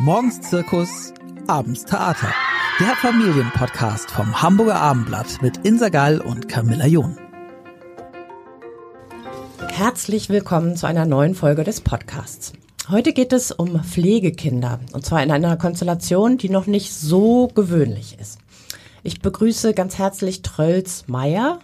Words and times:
Morgens 0.00 0.40
Zirkus, 0.40 1.12
abends 1.48 1.84
Theater. 1.84 2.32
Der 2.78 2.94
Familienpodcast 2.94 4.08
vom 4.08 4.40
Hamburger 4.40 4.76
Abendblatt 4.76 5.42
mit 5.42 5.66
Insa 5.66 5.88
Gall 5.88 6.20
und 6.20 6.48
Camilla 6.48 6.86
John. 6.86 7.18
Herzlich 9.66 10.28
willkommen 10.28 10.76
zu 10.76 10.86
einer 10.86 11.04
neuen 11.04 11.34
Folge 11.34 11.64
des 11.64 11.80
Podcasts. 11.80 12.52
Heute 12.88 13.12
geht 13.12 13.32
es 13.32 13.50
um 13.50 13.82
Pflegekinder 13.82 14.78
und 14.92 15.04
zwar 15.04 15.20
in 15.24 15.32
einer 15.32 15.56
Konstellation, 15.56 16.38
die 16.38 16.48
noch 16.48 16.66
nicht 16.66 16.94
so 16.94 17.48
gewöhnlich 17.48 18.20
ist. 18.20 18.38
Ich 19.02 19.20
begrüße 19.20 19.74
ganz 19.74 19.98
herzlich 19.98 20.42
Trölz 20.42 21.08
Meier. 21.08 21.58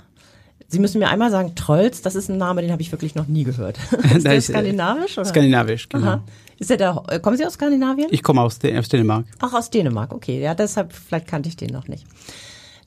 Sie 0.69 0.79
müssen 0.79 0.99
mir 0.99 1.09
einmal 1.09 1.31
sagen, 1.31 1.55
Trolls, 1.55 2.03
das 2.03 2.15
ist 2.15 2.29
ein 2.29 2.39
Name, 2.39 2.62
den 2.62 2.73
habe 2.73 2.83
ich 2.83 2.91
wirklich 2.91 3.15
noch 3.15 3.27
nie 3.27 3.45
gehört. 3.45 3.79
ist 4.15 4.27
der 4.27 4.41
skandinavisch? 4.41 5.19
Oder? 5.19 5.27
Skandinavisch, 5.27 5.89
genau. 5.89 6.07
Aha. 6.07 6.25
Ist 6.59 6.71
der 6.71 6.77
da, 6.77 7.03
äh, 7.09 7.21
kommen 7.21 7.37
Sie 7.37 7.45
aus 7.45 7.55
Skandinavien? 7.55 8.09
Ich 8.11 8.23
komme 8.23 8.41
aus, 8.41 8.59
aus 8.62 8.88
Dänemark. 8.88 9.27
Ach, 9.41 9.52
aus 9.52 9.71
Dänemark, 9.71 10.12
okay. 10.12 10.41
Ja, 10.41 10.55
deshalb, 10.55 10.93
vielleicht 10.93 11.27
kannte 11.27 11.48
ich 11.48 11.57
den 11.57 11.71
noch 11.71 11.88
nicht. 11.88 12.07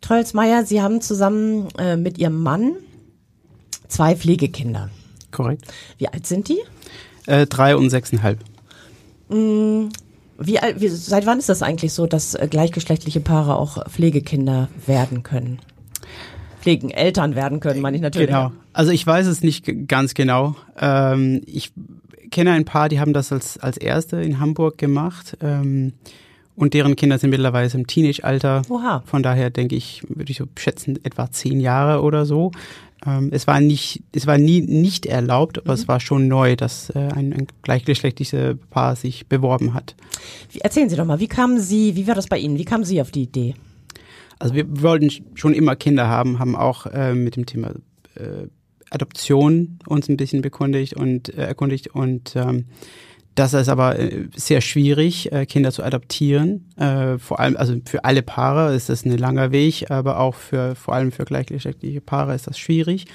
Trolls 0.02 0.34
Meier, 0.34 0.66
Sie 0.66 0.82
haben 0.82 1.02
zusammen 1.02 1.68
äh, 1.78 1.98
mit 1.98 2.18
Ihrem 2.18 2.42
Mann 2.42 2.74
zwei 3.88 4.16
Pflegekinder. 4.16 4.90
Korrekt. 5.32 5.66
Wie 5.98 6.08
alt 6.08 6.26
sind 6.26 6.50
die? 6.50 6.60
Äh, 7.26 7.46
drei 7.46 7.76
und 7.76 7.90
sechseinhalb. 7.90 8.40
Mm, 9.30 9.90
wie, 10.40 10.60
wie, 10.76 10.88
seit 10.88 11.26
wann 11.26 11.40
ist 11.40 11.50
das 11.50 11.62
eigentlich 11.62 11.94
so, 11.94 12.08
dass 12.08 12.36
äh, 12.36 12.48
gleichgeschlechtliche 12.50 13.20
Paare 13.20 13.56
auch 13.56 13.86
Pflegekinder 13.90 14.70
werden 14.86 15.24
können? 15.24 15.60
Pflegen, 16.62 16.90
Eltern 16.90 17.36
werden 17.36 17.60
können, 17.60 17.82
meine 17.82 17.98
ich 17.98 18.02
natürlich. 18.02 18.28
Genau. 18.28 18.52
Also 18.74 18.92
ich 18.92 19.06
weiß 19.06 19.28
es 19.28 19.42
nicht 19.42 19.88
ganz 19.88 20.14
genau. 20.14 20.56
Ähm, 20.80 21.42
ich 21.46 21.72
kenne 22.32 22.52
ein 22.52 22.66
paar, 22.66 22.90
die 22.90 23.00
haben 23.00 23.14
das 23.14 23.32
als, 23.32 23.58
als 23.58 23.78
erste 23.78 24.18
in 24.18 24.40
Hamburg 24.40 24.78
gemacht. 24.78 25.38
Ähm, 25.42 25.94
und 26.56 26.74
deren 26.74 26.96
Kinder 26.96 27.20
sind 27.20 27.30
mittlerweile 27.30 27.70
im 27.72 27.86
Teenage-Alter. 27.86 28.64
Oha. 28.70 29.04
Von 29.06 29.22
daher 29.22 29.52
denke 29.52 29.76
ich, 29.76 30.02
würde 30.10 30.32
ich 30.32 30.38
so 30.38 30.46
schätzen, 30.58 30.98
etwa 31.04 31.30
zehn 31.30 31.60
Jahre 31.60 32.02
oder 32.02 32.26
so. 32.26 32.52
Ähm, 33.06 33.30
es 33.32 33.46
war 33.46 33.60
nicht, 33.60 34.02
es 34.12 34.26
war 34.26 34.40
nie 34.40 34.62
nicht 34.62 35.06
erlaubt, 35.06 35.60
aber 35.60 35.74
mhm. 35.74 35.80
es 35.80 35.88
war 35.88 36.00
schon 36.00 36.28
neu, 36.28 36.56
dass 36.56 36.90
äh, 36.90 36.98
ein, 36.98 37.32
ein 37.32 37.48
gleichgeschlechtliches 37.62 38.56
Paar 38.72 38.96
sich 38.96 39.28
beworben 39.28 39.76
hat. 39.76 39.96
Wie, 40.52 40.60
erzählen 40.60 40.90
Sie 40.90 40.96
doch 40.96 41.06
mal, 41.06 41.20
wie 41.20 41.28
kamen 41.28 41.60
Sie, 41.60 41.96
wie 41.96 42.08
war 42.08 42.16
das 42.16 42.28
bei 42.28 42.40
Ihnen? 42.40 42.58
Wie 42.58 42.66
kamen 42.66 42.84
Sie 42.84 43.02
auf 43.02 43.12
die 43.12 43.24
Idee? 43.24 43.54
Also 44.40 44.54
wir 44.54 44.66
wollten 44.82 45.12
schon 45.36 45.54
immer 45.54 45.76
Kinder 45.76 46.08
haben, 46.08 46.40
haben 46.40 46.56
auch 46.56 46.86
äh, 46.88 47.14
mit 47.14 47.36
dem 47.36 47.46
Thema 47.46 47.72
äh, 48.16 48.48
Adoption 48.90 49.80
uns 49.88 50.08
ein 50.10 50.18
bisschen 50.18 50.42
bekundigt 50.42 50.94
und 50.94 51.30
äh, 51.30 51.48
erkundigt 51.48 51.88
und 51.88 52.36
ähm, 52.36 52.66
das 53.38 53.54
ist 53.54 53.70
aber 53.70 54.00
äh, 54.00 54.30
sehr 54.36 54.62
schwierig, 54.62 55.32
äh, 55.32 55.46
Kinder 55.46 55.72
zu 55.72 55.84
adoptieren. 55.84 56.66
Äh, 56.76 57.20
vor 57.20 57.40
allem, 57.40 57.56
also 57.56 57.76
für 57.86 58.04
alle 58.04 58.24
Paare 58.24 58.74
ist 58.74 58.90
das 58.90 59.06
ein 59.06 59.16
langer 59.16 59.52
Weg, 59.52 59.92
aber 59.92 60.20
auch 60.20 60.34
für 60.34 60.74
vor 60.74 60.96
allem 60.96 61.12
für 61.12 61.24
gleichgeschlechtliche 61.24 62.02
Paare 62.02 62.34
ist 62.34 62.48
das 62.48 62.58
schwierig. 62.58 63.06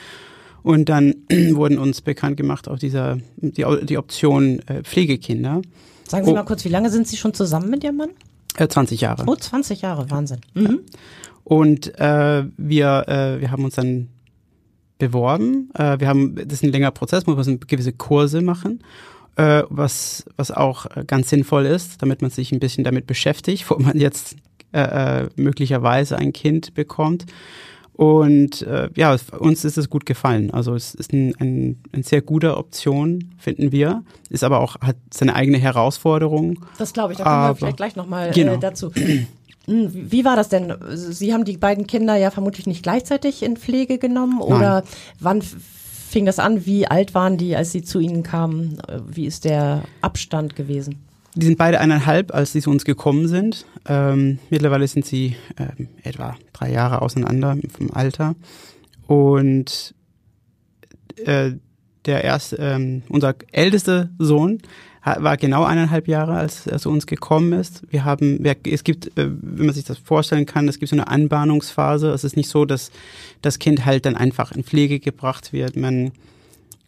Und 0.62 0.89
dann 0.89 1.17
wurden 1.50 1.77
uns 1.78 2.03
bekannt 2.03 2.37
gemacht 2.37 2.69
auf 2.69 2.78
dieser 2.78 3.19
die, 3.37 3.67
die 3.83 3.98
Option 3.98 4.61
Pflegekinder. 4.84 5.61
Sagen 6.06 6.25
Sie 6.25 6.33
mal 6.33 6.45
kurz, 6.45 6.65
wie 6.65 6.69
lange 6.69 6.91
sind 6.91 7.09
Sie 7.09 7.17
schon 7.17 7.34
zusammen 7.34 7.69
mit 7.69 7.83
Ihrem 7.83 7.97
Mann? 7.97 8.11
Äh, 8.56 8.69
20 8.69 9.00
Jahre. 9.00 9.25
Oh, 9.27 9.34
20 9.34 9.83
Jahre, 9.83 10.11
Wahnsinn. 10.11 10.41
Mhm. 10.55 10.81
Und 11.45 11.98
äh, 11.98 12.45
wir, 12.56 13.09
äh, 13.09 13.41
wir 13.41 13.50
haben 13.50 13.64
uns 13.64 13.75
dann 13.75 14.09
beworben. 14.98 15.70
Äh, 15.75 15.98
wir 15.98 16.09
haben, 16.09 16.36
das 16.36 16.55
ist 16.55 16.62
ein 16.62 16.70
längerer 16.70 16.92
Prozess, 16.92 17.27
man 17.27 17.36
muss 17.36 17.48
gewisse 17.67 17.92
Kurse 17.92 18.41
machen, 18.41 18.84
äh, 19.36 19.62
was, 19.69 20.25
was 20.36 20.50
auch 20.50 20.86
äh, 20.86 21.05
ganz 21.05 21.31
sinnvoll 21.31 21.67
ist, 21.67 22.03
damit 22.03 22.22
man 22.22 22.31
sich 22.31 22.53
ein 22.53 22.61
bisschen 22.61 22.84
damit 22.84 23.06
beschäftigt, 23.06 23.69
wo 23.70 23.78
man 23.78 23.98
jetzt 23.98 24.36
äh, 24.72 25.25
äh, 25.25 25.28
möglicherweise 25.37 26.16
ein 26.16 26.33
Kind 26.33 26.75
bekommt. 26.75 27.27
Und 27.94 28.62
äh, 28.62 28.88
ja, 28.97 29.16
uns 29.38 29.64
ist 29.64 29.76
es 29.76 29.91
gut 29.91 30.06
gefallen. 30.06 30.50
Also 30.50 30.75
es 30.75 30.94
ist 30.94 31.12
ein, 31.12 31.34
ein, 31.38 31.82
eine 31.92 32.03
sehr 32.03 32.22
gute 32.22 32.56
Option, 32.56 33.34
finden 33.38 33.70
wir. 33.70 34.03
Ist 34.30 34.44
aber 34.44 34.60
auch, 34.60 34.76
hat 34.80 34.97
seine 35.12 35.34
eigene 35.34 35.58
Herausforderung. 35.58 36.64
Das 36.78 36.92
glaube 36.92 37.12
ich, 37.12 37.19
da 37.19 37.25
kommen 37.25 37.36
aber, 37.36 37.54
wir 37.54 37.56
vielleicht 37.56 37.76
gleich 37.76 37.97
nochmal 37.97 38.31
genau. 38.31 38.54
äh, 38.54 38.58
dazu. 38.58 38.91
Hm, 39.66 39.91
wie 39.92 40.25
war 40.25 40.34
das 40.34 40.48
denn? 40.48 40.75
Sie 40.91 41.32
haben 41.32 41.44
die 41.44 41.56
beiden 41.56 41.86
Kinder 41.86 42.16
ja 42.16 42.32
vermutlich 42.32 42.66
nicht 42.66 42.82
gleichzeitig 42.82 43.44
in 43.44 43.56
Pflege 43.56 43.98
genommen 43.98 44.41
oder 44.41 44.81
Nein. 44.81 44.91
wann 45.20 45.42
fing 45.42 46.26
das 46.26 46.41
an? 46.41 46.66
Wie 46.66 46.88
alt 46.88 47.14
waren 47.14 47.36
die, 47.36 47.54
als 47.54 47.70
sie 47.70 47.82
zu 47.82 48.00
Ihnen 48.00 48.25
kamen? 48.25 48.78
Wie 49.06 49.25
ist 49.25 49.44
der 49.44 49.84
Abstand 50.00 50.56
gewesen? 50.56 50.98
Die 51.34 51.47
sind 51.47 51.56
beide 51.56 51.81
eineinhalb, 51.81 52.34
als 52.34 52.53
sie 52.53 52.60
zu 52.60 52.70
uns 52.70 52.84
gekommen 52.84 53.26
sind. 53.26 53.65
Ähm, 53.87 54.38
mittlerweile 54.50 54.87
sind 54.87 55.06
sie 55.06 55.37
ähm, 55.59 55.88
etwa 56.03 56.37
drei 56.53 56.70
Jahre 56.70 57.00
auseinander 57.00 57.56
vom 57.76 57.91
Alter. 57.91 58.34
Und 59.06 59.94
äh, 61.25 61.53
der 62.04 62.25
erste, 62.25 62.56
ähm, 62.56 63.03
unser 63.09 63.34
ältester 63.53 64.10
Sohn 64.19 64.60
war 65.04 65.37
genau 65.37 65.65
eineinhalb 65.65 66.06
Jahre, 66.06 66.34
als 66.34 66.66
er 66.66 66.78
zu 66.78 66.88
uns 66.88 67.06
gekommen 67.06 67.53
ist. 67.53 67.82
Wir 67.91 68.04
haben, 68.04 68.44
es 68.44 68.84
gibt, 68.84 69.06
äh, 69.19 69.31
wenn 69.41 69.66
man 69.66 69.75
sich 69.75 69.84
das 69.84 69.99
vorstellen 69.99 70.47
kann, 70.47 70.69
es 70.69 70.78
gibt 70.78 70.91
so 70.91 70.97
eine 70.97 71.09
Anbahnungsphase. 71.09 72.10
Es 72.10 72.25
ist 72.25 72.37
nicht 72.37 72.49
so, 72.49 72.64
dass 72.64 72.93
das 73.41 73.59
Kind 73.59 73.84
halt 73.84 74.06
dann 74.06 74.16
einfach 74.16 74.53
in 74.53 74.62
Pflege 74.62 75.00
gebracht 75.00 75.53
wird. 75.53 75.76
Man, 75.76 76.12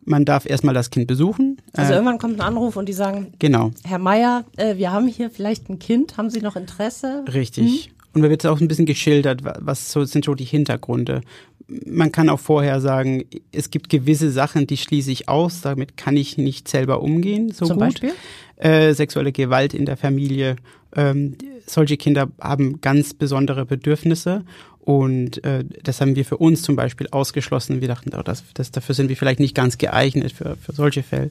man 0.04 0.24
darf 0.24 0.46
erstmal 0.46 0.74
das 0.74 0.90
Kind 0.90 1.06
besuchen. 1.06 1.58
Also 1.72 1.92
äh, 1.92 1.96
irgendwann 1.96 2.18
kommt 2.18 2.34
ein 2.34 2.40
Anruf 2.40 2.76
und 2.76 2.88
die 2.88 2.92
sagen, 2.92 3.32
genau. 3.38 3.70
Herr 3.84 3.98
Meier, 3.98 4.44
äh, 4.56 4.76
wir 4.76 4.92
haben 4.92 5.08
hier 5.08 5.30
vielleicht 5.30 5.68
ein 5.68 5.78
Kind, 5.78 6.16
haben 6.16 6.30
Sie 6.30 6.40
noch 6.40 6.56
Interesse? 6.56 7.24
Richtig. 7.32 7.86
Hm? 7.86 7.92
Und 8.14 8.22
da 8.22 8.30
wird 8.30 8.46
auch 8.46 8.60
ein 8.60 8.68
bisschen 8.68 8.86
geschildert, 8.86 9.42
was 9.42 9.90
so 9.90 10.04
sind 10.04 10.24
so 10.24 10.34
die 10.34 10.44
Hintergründe 10.44 11.22
man 11.66 12.12
kann 12.12 12.28
auch 12.28 12.40
vorher 12.40 12.80
sagen, 12.80 13.24
es 13.52 13.70
gibt 13.70 13.88
gewisse 13.88 14.30
Sachen, 14.30 14.66
die 14.66 14.76
schließe 14.76 15.10
ich 15.10 15.28
aus, 15.28 15.60
damit 15.62 15.96
kann 15.96 16.16
ich 16.16 16.36
nicht 16.36 16.68
selber 16.68 17.02
umgehen. 17.02 17.50
So 17.50 17.66
Zum 17.66 17.78
gut. 17.78 17.86
Beispiel? 17.86 18.12
Äh, 18.56 18.92
sexuelle 18.94 19.32
Gewalt 19.32 19.74
in 19.74 19.86
der 19.86 19.96
Familie. 19.96 20.56
Ähm, 20.94 21.36
solche 21.66 21.96
Kinder 21.96 22.28
haben 22.40 22.80
ganz 22.80 23.14
besondere 23.14 23.64
Bedürfnisse 23.64 24.44
und 24.84 25.42
äh, 25.44 25.64
das 25.82 26.02
haben 26.02 26.14
wir 26.14 26.26
für 26.26 26.36
uns 26.36 26.60
zum 26.60 26.76
Beispiel 26.76 27.08
ausgeschlossen. 27.10 27.80
Wir 27.80 27.88
dachten, 27.88 28.10
oh, 28.14 28.22
das, 28.22 28.44
das, 28.52 28.70
dafür 28.70 28.94
sind 28.94 29.08
wir 29.08 29.16
vielleicht 29.16 29.40
nicht 29.40 29.54
ganz 29.54 29.78
geeignet 29.78 30.32
für, 30.32 30.56
für 30.56 30.72
solche 30.72 31.02
Fälle. 31.02 31.30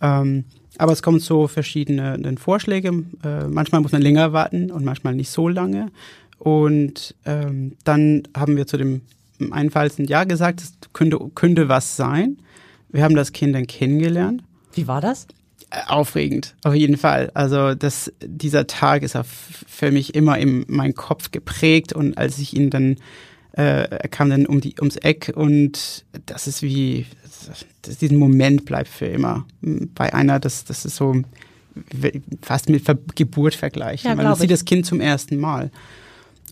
Ähm, 0.00 0.44
aber 0.78 0.92
es 0.92 1.02
kommen 1.02 1.20
so 1.20 1.46
verschiedene 1.46 2.18
Vorschläge. 2.38 2.88
Äh, 3.22 3.48
manchmal 3.48 3.82
muss 3.82 3.92
man 3.92 4.00
länger 4.00 4.32
warten 4.32 4.70
und 4.70 4.82
manchmal 4.82 5.14
nicht 5.14 5.28
so 5.28 5.46
lange. 5.46 5.88
Und 6.38 7.14
ähm, 7.26 7.76
dann 7.84 8.22
haben 8.34 8.56
wir 8.56 8.66
zu 8.66 8.78
dem 8.78 9.02
im 9.38 9.52
einen 9.52 9.70
Fall 9.70 9.90
ein 9.98 10.04
Ja 10.06 10.24
gesagt, 10.24 10.62
es 10.62 10.72
könnte, 10.94 11.18
könnte 11.34 11.68
was 11.68 11.96
sein. 11.96 12.38
Wir 12.88 13.04
haben 13.04 13.14
das 13.14 13.32
Kind 13.32 13.54
dann 13.54 13.66
kennengelernt. 13.66 14.42
Wie 14.72 14.86
war 14.88 15.02
das? 15.02 15.26
Aufregend, 15.86 16.54
auf 16.64 16.74
jeden 16.74 16.96
Fall. 16.96 17.30
Also 17.34 17.74
das, 17.74 18.12
dieser 18.22 18.66
Tag 18.66 19.02
ist 19.02 19.16
für 19.24 19.90
mich 19.90 20.14
immer 20.14 20.38
in 20.38 20.64
meinen 20.68 20.94
Kopf 20.94 21.30
geprägt 21.30 21.92
und 21.92 22.16
als 22.18 22.38
ich 22.38 22.56
ihn 22.56 22.70
dann, 22.70 22.96
äh, 23.52 23.88
er 23.88 24.08
kam 24.08 24.30
dann 24.30 24.46
um 24.46 24.60
die, 24.60 24.74
ums 24.78 24.96
Eck 24.96 25.32
und 25.34 26.04
das 26.26 26.46
ist 26.46 26.62
wie, 26.62 27.06
das, 27.82 27.98
diesen 27.98 28.18
Moment 28.18 28.64
bleibt 28.64 28.88
für 28.88 29.06
immer 29.06 29.46
bei 29.60 30.12
einer, 30.12 30.40
das, 30.40 30.64
das 30.64 30.84
ist 30.84 30.96
so 30.96 31.22
fast 32.42 32.68
mit 32.68 32.84
Geburt 33.14 33.54
vergleichen. 33.54 34.08
Ja, 34.08 34.14
Man 34.14 34.34
sieht 34.36 34.50
das 34.50 34.64
Kind 34.64 34.86
zum 34.86 35.00
ersten 35.00 35.36
Mal. 35.36 35.70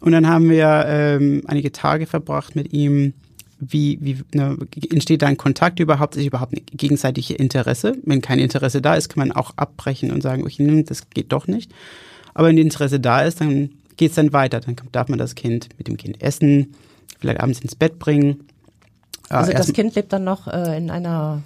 Und 0.00 0.12
dann 0.12 0.28
haben 0.28 0.50
wir 0.50 0.84
ähm, 0.86 1.42
einige 1.46 1.72
Tage 1.72 2.06
verbracht 2.06 2.56
mit 2.56 2.72
ihm. 2.72 3.14
Wie, 3.60 3.98
wie 4.00 4.22
ne, 4.32 4.56
entsteht 4.91 5.22
da 5.22 5.26
ein 5.26 5.37
Kontakt 5.37 5.81
überhaupt? 5.81 6.16
Ist 6.16 6.26
überhaupt 6.26 6.54
ein 6.54 6.62
gegenseitiges 6.72 7.37
Interesse? 7.37 7.97
Wenn 8.04 8.20
kein 8.20 8.38
Interesse 8.38 8.82
da 8.82 8.94
ist, 8.94 9.09
kann 9.09 9.26
man 9.28 9.37
auch 9.37 9.53
abbrechen 9.56 10.10
und 10.10 10.22
sagen, 10.22 10.42
okay, 10.42 10.84
das 10.86 11.10
geht 11.10 11.33
doch 11.33 11.47
nicht. 11.47 11.72
Aber 12.34 12.48
wenn 12.48 12.59
Interesse 12.59 13.01
da 13.01 13.22
ist, 13.22 13.41
dann 13.41 13.71
geht 13.97 14.10
es 14.10 14.16
dann 14.16 14.33
weiter. 14.33 14.60
Dann 14.60 14.77
darf 14.92 15.09
man 15.09 15.18
das 15.18 15.34
Kind 15.34 15.68
mit 15.78 15.89
dem 15.89 15.97
Kind 15.97 16.22
essen, 16.22 16.74
vielleicht 17.21 17.41
abends 17.41 17.60
ins 17.60 17.74
Bett 17.74 17.98
bringen. 17.98 18.48
Also 19.28 19.53
das 19.53 19.72
Kind 19.72 19.95
lebt 19.95 20.12
dann 20.12 20.24
noch 20.24 20.48
äh, 20.48 20.77
in 20.77 20.91
einer 20.91 21.42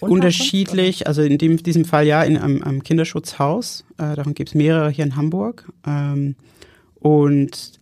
Unterschiedlich, 0.00 1.06
also 1.06 1.22
in 1.22 1.38
dem, 1.38 1.62
diesem 1.62 1.84
Fall 1.84 2.06
ja 2.06 2.22
in 2.22 2.36
einem, 2.36 2.62
einem 2.62 2.82
Kinderschutzhaus. 2.82 3.84
Äh, 3.98 4.16
davon 4.16 4.34
gibt 4.34 4.50
es 4.50 4.54
mehrere 4.54 4.90
hier 4.90 5.04
in 5.04 5.16
Hamburg. 5.16 5.70
Ähm, 5.86 6.34
und 6.98 7.80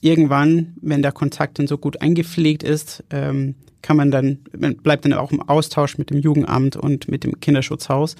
irgendwann, 0.00 0.74
wenn 0.80 1.02
der 1.02 1.12
Kontakt 1.12 1.58
dann 1.58 1.66
so 1.66 1.78
gut 1.78 2.00
eingepflegt 2.00 2.62
ist, 2.62 3.04
ähm, 3.10 3.54
kann 3.82 3.96
man 3.96 4.10
dann, 4.10 4.38
man 4.58 4.76
bleibt 4.76 5.04
dann 5.04 5.12
auch 5.12 5.30
im 5.30 5.42
Austausch 5.42 5.98
mit 5.98 6.10
dem 6.10 6.18
Jugendamt 6.18 6.76
und 6.76 7.08
mit 7.08 7.24
dem 7.24 7.38
Kinderschutzhaus. 7.40 8.16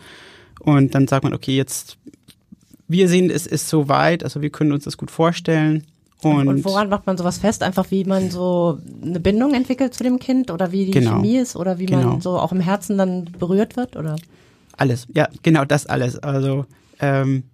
Und 0.60 0.94
dann 0.94 1.08
sagt 1.08 1.24
man, 1.24 1.34
okay, 1.34 1.56
jetzt, 1.56 1.98
wir 2.88 3.08
sehen, 3.08 3.30
es 3.30 3.46
ist 3.46 3.68
so 3.68 3.88
weit, 3.88 4.22
also 4.22 4.42
wir 4.42 4.50
können 4.50 4.72
uns 4.72 4.84
das 4.84 4.96
gut 4.96 5.10
vorstellen. 5.10 5.84
Und, 6.22 6.48
und, 6.48 6.64
woran 6.64 6.88
macht 6.88 7.06
man 7.06 7.18
sowas 7.18 7.38
fest? 7.38 7.62
Einfach 7.62 7.90
wie 7.90 8.04
man 8.04 8.30
so 8.30 8.78
eine 9.02 9.20
Bindung 9.20 9.54
entwickelt 9.54 9.92
zu 9.92 10.02
dem 10.02 10.18
Kind 10.18 10.50
oder 10.50 10.72
wie 10.72 10.86
die 10.86 10.92
genau. 10.92 11.16
Chemie 11.16 11.36
ist 11.36 11.56
oder 11.56 11.78
wie 11.78 11.86
genau. 11.86 12.10
man 12.10 12.20
so 12.20 12.38
auch 12.38 12.52
im 12.52 12.60
Herzen 12.60 12.96
dann 12.96 13.24
berührt 13.38 13.76
wird 13.76 13.96
oder? 13.96 14.16
Alles, 14.76 15.06
ja, 15.14 15.28
genau 15.42 15.64
das 15.64 15.86
alles. 15.86 16.18
Also 16.18 16.64
ähm, 17.00 17.44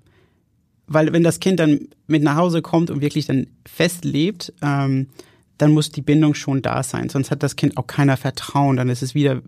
weil 0.93 1.13
wenn 1.13 1.23
das 1.23 1.41
Kind 1.41 1.61
dann 1.61 1.89
mit 2.07 2.23
nach 2.23 2.37
Hause 2.37 2.63
kommt 2.63 2.91
und 2.91 3.01
wirklich 3.01 3.27
dann 3.27 3.47
festlebt, 3.67 4.53
ähm, 4.63 5.09
dann 5.59 5.73
muss 5.73 5.91
die 5.91 6.03
Bindung 6.03 6.35
schon 6.35 6.63
da 6.63 6.83
sein. 6.83 7.09
Sonst 7.09 7.31
hat 7.31 7.43
das 7.43 7.57
Kind 7.57 7.77
auch 7.77 7.87
keiner 7.87 8.17
Vertrauen. 8.17 8.77
Dann 8.77 8.89
ist 8.89 9.03
es 9.03 9.15
wieder, 9.15 9.43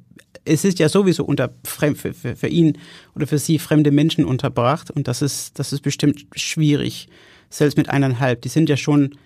es 0.44 0.64
ist 0.64 0.78
ja 0.78 0.88
sowieso 0.88 1.24
unter 1.24 1.50
für, 1.64 1.94
für, 1.94 2.36
für 2.36 2.48
ihn 2.48 2.78
oder 3.14 3.26
für 3.26 3.38
sie 3.38 3.58
fremde 3.58 3.90
Menschen 3.90 4.24
unterbracht 4.24 4.90
und 4.90 5.08
das 5.08 5.22
ist, 5.22 5.58
das 5.58 5.72
ist 5.72 5.80
bestimmt 5.80 6.26
schwierig, 6.34 7.08
selbst 7.50 7.76
mit 7.76 7.88
eineinhalb. 7.88 8.42
Die 8.42 8.48
sind 8.48 8.68
ja 8.68 8.76
schon 8.76 9.16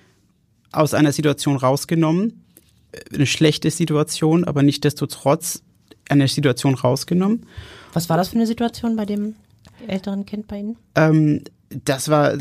aus 0.72 0.94
einer 0.94 1.12
Situation 1.12 1.56
rausgenommen, 1.56 2.44
eine 3.12 3.26
schlechte 3.26 3.70
Situation, 3.70 4.44
aber 4.44 4.62
nicht 4.62 4.84
desto 4.84 5.06
trotz 5.06 5.62
eine 6.08 6.28
Situation 6.28 6.74
rausgenommen. 6.74 7.46
Was 7.92 8.08
war 8.08 8.16
das 8.16 8.30
für 8.30 8.36
eine 8.36 8.46
Situation 8.46 8.96
bei 8.96 9.04
dem 9.04 9.34
älteren 9.86 10.26
Kind 10.26 10.48
bei 10.48 10.60
Ihnen? 10.60 10.76
Ähm, 10.94 11.42
das 11.70 12.08
war 12.08 12.34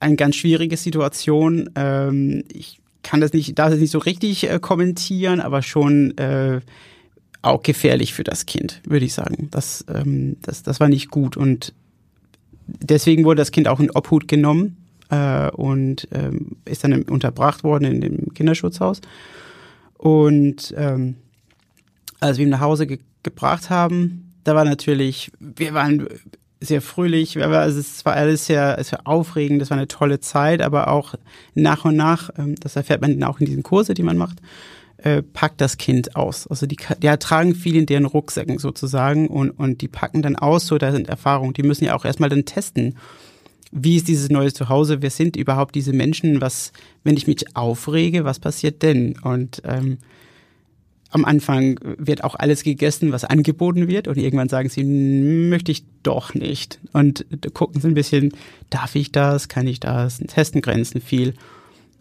eine 0.00 0.16
ganz 0.16 0.36
schwierige 0.36 0.76
Situation. 0.76 1.70
Ähm, 1.74 2.44
ich 2.52 2.80
kann 3.02 3.20
das 3.20 3.32
nicht, 3.32 3.58
darf 3.58 3.70
das 3.70 3.80
nicht 3.80 3.90
so 3.90 3.98
richtig 3.98 4.48
äh, 4.48 4.58
kommentieren, 4.60 5.40
aber 5.40 5.62
schon 5.62 6.16
äh, 6.18 6.60
auch 7.42 7.62
gefährlich 7.62 8.14
für 8.14 8.24
das 8.24 8.46
Kind, 8.46 8.80
würde 8.84 9.04
ich 9.04 9.14
sagen. 9.14 9.48
Das, 9.50 9.84
ähm, 9.92 10.36
das, 10.42 10.62
das 10.62 10.80
war 10.80 10.88
nicht 10.88 11.10
gut 11.10 11.36
und 11.36 11.74
deswegen 12.66 13.24
wurde 13.24 13.40
das 13.40 13.50
Kind 13.50 13.68
auch 13.68 13.80
in 13.80 13.90
Obhut 13.90 14.28
genommen 14.28 14.76
äh, 15.10 15.50
und 15.50 16.08
ähm, 16.12 16.56
ist 16.64 16.84
dann 16.84 17.02
unterbracht 17.02 17.64
worden 17.64 17.84
in 17.84 18.00
dem 18.00 18.34
Kinderschutzhaus. 18.34 19.00
Und 19.98 20.72
ähm, 20.76 21.16
als 22.20 22.38
wir 22.38 22.44
ihn 22.44 22.50
nach 22.50 22.60
Hause 22.60 22.86
ge 22.86 22.98
gebracht 23.24 23.70
haben, 23.70 24.32
da 24.42 24.56
war 24.56 24.64
natürlich, 24.64 25.30
wir 25.38 25.74
waren 25.74 26.08
sehr 26.66 26.80
fröhlich, 26.80 27.42
also 27.42 27.78
es 27.78 28.04
war 28.04 28.14
alles 28.14 28.46
sehr, 28.46 28.82
sehr 28.82 29.06
aufregend, 29.06 29.60
das 29.60 29.70
war 29.70 29.76
eine 29.76 29.88
tolle 29.88 30.20
Zeit, 30.20 30.62
aber 30.62 30.88
auch 30.88 31.14
nach 31.54 31.84
und 31.84 31.96
nach, 31.96 32.30
ähm, 32.38 32.54
das 32.56 32.76
erfährt 32.76 33.00
man 33.00 33.22
auch 33.24 33.40
in 33.40 33.46
diesen 33.46 33.62
Kurse, 33.62 33.94
die 33.94 34.02
man 34.02 34.16
macht, 34.16 34.38
äh, 34.98 35.22
packt 35.22 35.60
das 35.60 35.78
Kind 35.78 36.16
aus. 36.16 36.46
Also 36.46 36.66
die, 36.66 36.76
die 37.02 37.16
tragen 37.18 37.54
viel 37.54 37.76
in 37.76 37.86
deren 37.86 38.06
Rucksäcken 38.06 38.58
sozusagen 38.58 39.28
und, 39.28 39.50
und 39.50 39.80
die 39.80 39.88
packen 39.88 40.22
dann 40.22 40.36
aus, 40.36 40.66
so 40.66 40.78
da 40.78 40.92
sind 40.92 41.08
Erfahrungen. 41.08 41.54
Die 41.54 41.64
müssen 41.64 41.84
ja 41.84 41.94
auch 41.94 42.04
erstmal 42.04 42.30
dann 42.30 42.44
testen, 42.44 42.96
wie 43.72 43.96
ist 43.96 44.06
dieses 44.06 44.30
neue 44.30 44.52
Zuhause, 44.52 45.02
wer 45.02 45.10
sind 45.10 45.34
überhaupt 45.36 45.74
diese 45.74 45.92
Menschen, 45.92 46.40
was, 46.40 46.72
wenn 47.04 47.16
ich 47.16 47.26
mich 47.26 47.56
aufrege, 47.56 48.24
was 48.24 48.38
passiert 48.38 48.82
denn? 48.82 49.18
Und 49.22 49.62
ähm, 49.64 49.98
am 51.12 51.26
Anfang 51.26 51.78
wird 51.82 52.24
auch 52.24 52.34
alles 52.34 52.62
gegessen, 52.62 53.12
was 53.12 53.24
angeboten 53.24 53.86
wird 53.86 54.08
und 54.08 54.16
irgendwann 54.16 54.48
sagen 54.48 54.70
sie, 54.70 54.82
möchte 54.82 55.70
ich 55.70 55.84
doch 56.02 56.32
nicht. 56.32 56.80
Und 56.92 57.26
gucken 57.52 57.80
sie 57.82 57.88
ein 57.88 57.94
bisschen, 57.94 58.32
darf 58.70 58.94
ich 58.94 59.12
das, 59.12 59.48
kann 59.48 59.66
ich 59.66 59.78
das, 59.78 60.18
testen 60.18 60.62
Grenzen 60.62 61.02
viel. 61.02 61.34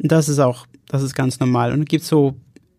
Und 0.02 0.12
das 0.12 0.30
ist 0.30 0.40
auch, 0.40 0.66
das 0.88 1.04
ist 1.04 1.13
ganz 1.13 1.42
normal. 1.42 1.74
Und 1.74 1.81
es 1.81 1.86
gibt 1.88 2.06
so 2.06 2.36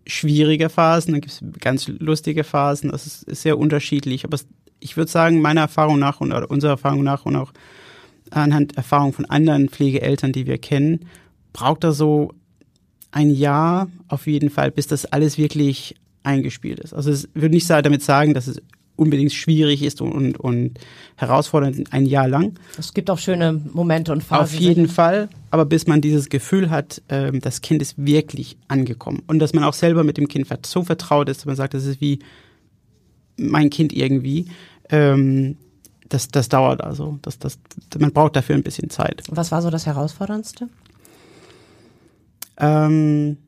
schwierige 0.06 0.70
Phasen, 0.70 1.12
dann 1.12 1.20
gibt 1.20 1.34
es 1.34 1.44
ganz 1.60 1.86
lustige 1.86 2.44
Phasen, 2.44 2.90
das 2.90 3.06
ist, 3.06 3.24
ist 3.24 3.42
sehr 3.42 3.58
unterschiedlich. 3.58 4.24
Aber 4.24 4.36
es, 4.36 4.46
ich 4.80 4.96
würde 4.96 5.10
sagen, 5.10 5.42
meiner 5.42 5.60
Erfahrung 5.60 5.98
nach 5.98 6.22
und 6.22 6.32
oder 6.32 6.50
unserer 6.50 6.72
Erfahrung 6.72 7.04
nach 7.04 7.26
und 7.26 7.36
auch 7.36 7.52
anhand 8.30 8.78
Erfahrung 8.78 9.12
von 9.12 9.26
anderen 9.26 9.68
Pflegeeltern, 9.68 10.32
die 10.32 10.46
wir 10.46 10.56
kennen, 10.56 11.00
braucht 11.52 11.84
er 11.84 11.92
so 11.92 12.32
ein 13.10 13.30
Jahr 13.30 13.88
auf 14.08 14.26
jeden 14.26 14.48
Fall, 14.48 14.70
bis 14.70 14.86
das 14.86 15.04
alles 15.04 15.36
wirklich 15.36 15.96
eingespielt 16.22 16.80
ist. 16.80 16.94
Also 16.94 17.10
es 17.10 17.28
würde 17.34 17.54
nicht 17.54 17.68
damit 17.68 18.02
sagen, 18.02 18.34
dass 18.34 18.46
es 18.46 18.60
unbedingt 18.96 19.32
schwierig 19.32 19.82
ist 19.82 20.00
und, 20.00 20.12
und, 20.12 20.38
und 20.38 20.78
herausfordernd 21.16 21.92
ein 21.92 22.06
Jahr 22.06 22.28
lang. 22.28 22.54
Es 22.78 22.94
gibt 22.94 23.10
auch 23.10 23.18
schöne 23.18 23.60
Momente 23.72 24.12
und 24.12 24.22
Phasen. 24.22 24.42
Auf 24.42 24.54
jeden 24.54 24.88
Fall, 24.88 25.28
aber 25.50 25.64
bis 25.64 25.86
man 25.86 26.00
dieses 26.00 26.28
Gefühl 26.28 26.70
hat, 26.70 27.02
ähm, 27.08 27.40
das 27.40 27.62
Kind 27.62 27.82
ist 27.82 27.94
wirklich 27.96 28.56
angekommen 28.68 29.22
und 29.26 29.38
dass 29.38 29.54
man 29.54 29.64
auch 29.64 29.74
selber 29.74 30.04
mit 30.04 30.18
dem 30.18 30.28
Kind 30.28 30.46
so 30.66 30.84
vertraut 30.84 31.28
ist, 31.28 31.40
dass 31.40 31.46
man 31.46 31.56
sagt, 31.56 31.74
das 31.74 31.86
ist 31.86 32.00
wie 32.00 32.20
mein 33.36 33.70
Kind 33.70 33.92
irgendwie. 33.92 34.46
Ähm, 34.90 35.56
das, 36.08 36.28
das 36.28 36.50
dauert 36.50 36.82
also. 36.82 37.18
Das, 37.22 37.38
das, 37.38 37.58
man 37.98 38.12
braucht 38.12 38.36
dafür 38.36 38.54
ein 38.54 38.62
bisschen 38.62 38.90
Zeit. 38.90 39.22
Was 39.30 39.50
war 39.50 39.62
so 39.62 39.70
das 39.70 39.86
Herausforderndste? 39.86 40.68
Ähm, 42.58 43.38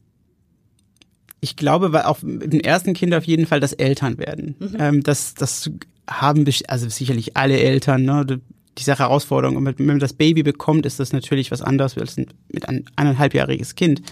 ich 1.45 1.57
glaube, 1.57 1.93
weil 1.93 2.03
auch 2.03 2.23
mit 2.23 2.53
dem 2.53 2.61
ersten 2.61 2.95
Kind 2.95 3.15
auf 3.15 3.25
jeden 3.25 3.47
Fall 3.47 3.61
das 3.61 3.75
Eltern 3.75 4.19
werden. 4.19 4.57
Mhm. 4.59 4.77
Ähm, 4.79 5.03
das, 5.03 5.35
das 5.35 5.71
haben 6.09 6.47
also 6.69 6.89
sicherlich 6.89 7.37
alle 7.37 7.59
Eltern, 7.61 8.05
ne? 8.05 8.41
Diese 8.79 8.99
Herausforderung. 8.99 9.57
Und 9.57 9.79
wenn 9.79 9.87
man 9.87 10.01
das 10.01 10.15
Baby 10.15 10.43
bekommt, 10.43 10.85
ist 10.85 10.99
das 10.99 11.13
natürlich 11.13 11.53
was 11.53 11.63
anderes 11.63 11.97
als 11.97 12.17
mit 12.17 12.69
ein 12.69 12.87
eineinhalbjähriges 12.97 13.77
Kind. 13.77 14.03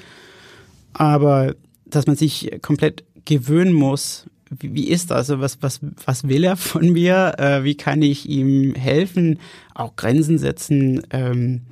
Aber 0.92 1.56
dass 1.86 2.06
man 2.06 2.14
sich 2.14 2.58
komplett 2.62 3.02
gewöhnen 3.24 3.72
muss, 3.72 4.26
wie, 4.50 4.74
wie 4.74 4.88
ist 4.88 5.10
das? 5.10 5.30
Also 5.30 5.40
was, 5.40 5.58
was, 5.62 5.80
was 6.04 6.28
will 6.28 6.44
er 6.44 6.56
von 6.56 6.90
mir? 6.92 7.34
Äh, 7.38 7.64
wie 7.64 7.76
kann 7.76 8.02
ich 8.02 8.28
ihm 8.28 8.74
helfen? 8.74 9.38
Auch 9.74 9.96
Grenzen 9.96 10.38
setzen. 10.38 11.02
Ähm, 11.10 11.62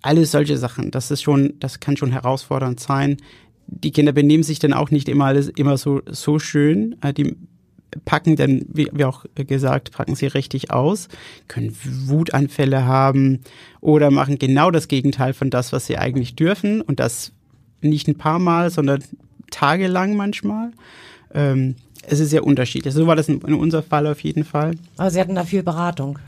alles 0.00 0.30
solche 0.30 0.56
Sachen. 0.56 0.90
Das 0.90 1.10
ist 1.10 1.22
schon, 1.22 1.54
das 1.60 1.80
kann 1.80 1.96
schon 1.96 2.12
herausfordernd 2.12 2.78
sein 2.78 3.16
die 3.66 3.92
Kinder 3.92 4.12
benehmen 4.12 4.42
sich 4.42 4.58
dann 4.58 4.72
auch 4.72 4.90
nicht 4.90 5.08
immer 5.08 5.26
alles 5.26 5.48
immer 5.48 5.76
so, 5.76 6.02
so 6.06 6.38
schön. 6.38 6.96
Äh, 7.00 7.12
die 7.12 7.36
packen 8.04 8.36
dann, 8.36 8.64
wie, 8.68 8.88
wie 8.92 9.04
auch 9.04 9.24
gesagt, 9.34 9.92
packen 9.92 10.14
sie 10.14 10.26
richtig 10.26 10.70
aus, 10.70 11.08
können 11.48 11.76
Wutanfälle 12.06 12.84
haben 12.84 13.40
oder 13.80 14.10
machen 14.10 14.38
genau 14.38 14.70
das 14.70 14.88
Gegenteil 14.88 15.32
von 15.32 15.50
das, 15.50 15.72
was 15.72 15.86
sie 15.86 15.98
eigentlich 15.98 16.34
dürfen. 16.34 16.80
Und 16.80 17.00
das 17.00 17.32
nicht 17.80 18.08
ein 18.08 18.16
paar 18.16 18.38
Mal, 18.38 18.70
sondern 18.70 19.02
tagelang 19.50 20.16
manchmal. 20.16 20.72
Ähm, 21.32 21.76
es 22.06 22.20
ist 22.20 22.30
sehr 22.30 22.44
unterschiedlich. 22.44 22.92
So 22.92 23.06
war 23.06 23.16
das 23.16 23.28
in, 23.28 23.40
in 23.42 23.54
unserem 23.54 23.84
Fall 23.84 24.06
auf 24.06 24.20
jeden 24.20 24.44
Fall. 24.44 24.74
Aber 24.96 25.10
Sie 25.10 25.20
hatten 25.20 25.34
da 25.34 25.44
viel 25.44 25.62
Beratung. 25.62 26.18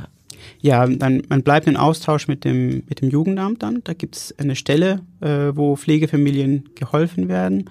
Ja, 0.61 0.87
dann 0.87 1.23
man 1.29 1.43
bleibt 1.43 1.67
in 1.67 1.77
Austausch 1.77 2.29
mit 2.29 2.44
dem, 2.44 2.83
mit 2.88 3.00
dem 3.00 3.11
Jugendamt 3.11 3.62
dann. 3.62 3.83
Da 3.85 3.93
gibt's 3.93 4.35
eine 4.38 4.56
Stelle, 4.56 5.00
äh, 5.21 5.53
wo 5.55 5.77
Pflegefamilien 5.77 6.71
geholfen 6.75 7.29
werden. 7.29 7.71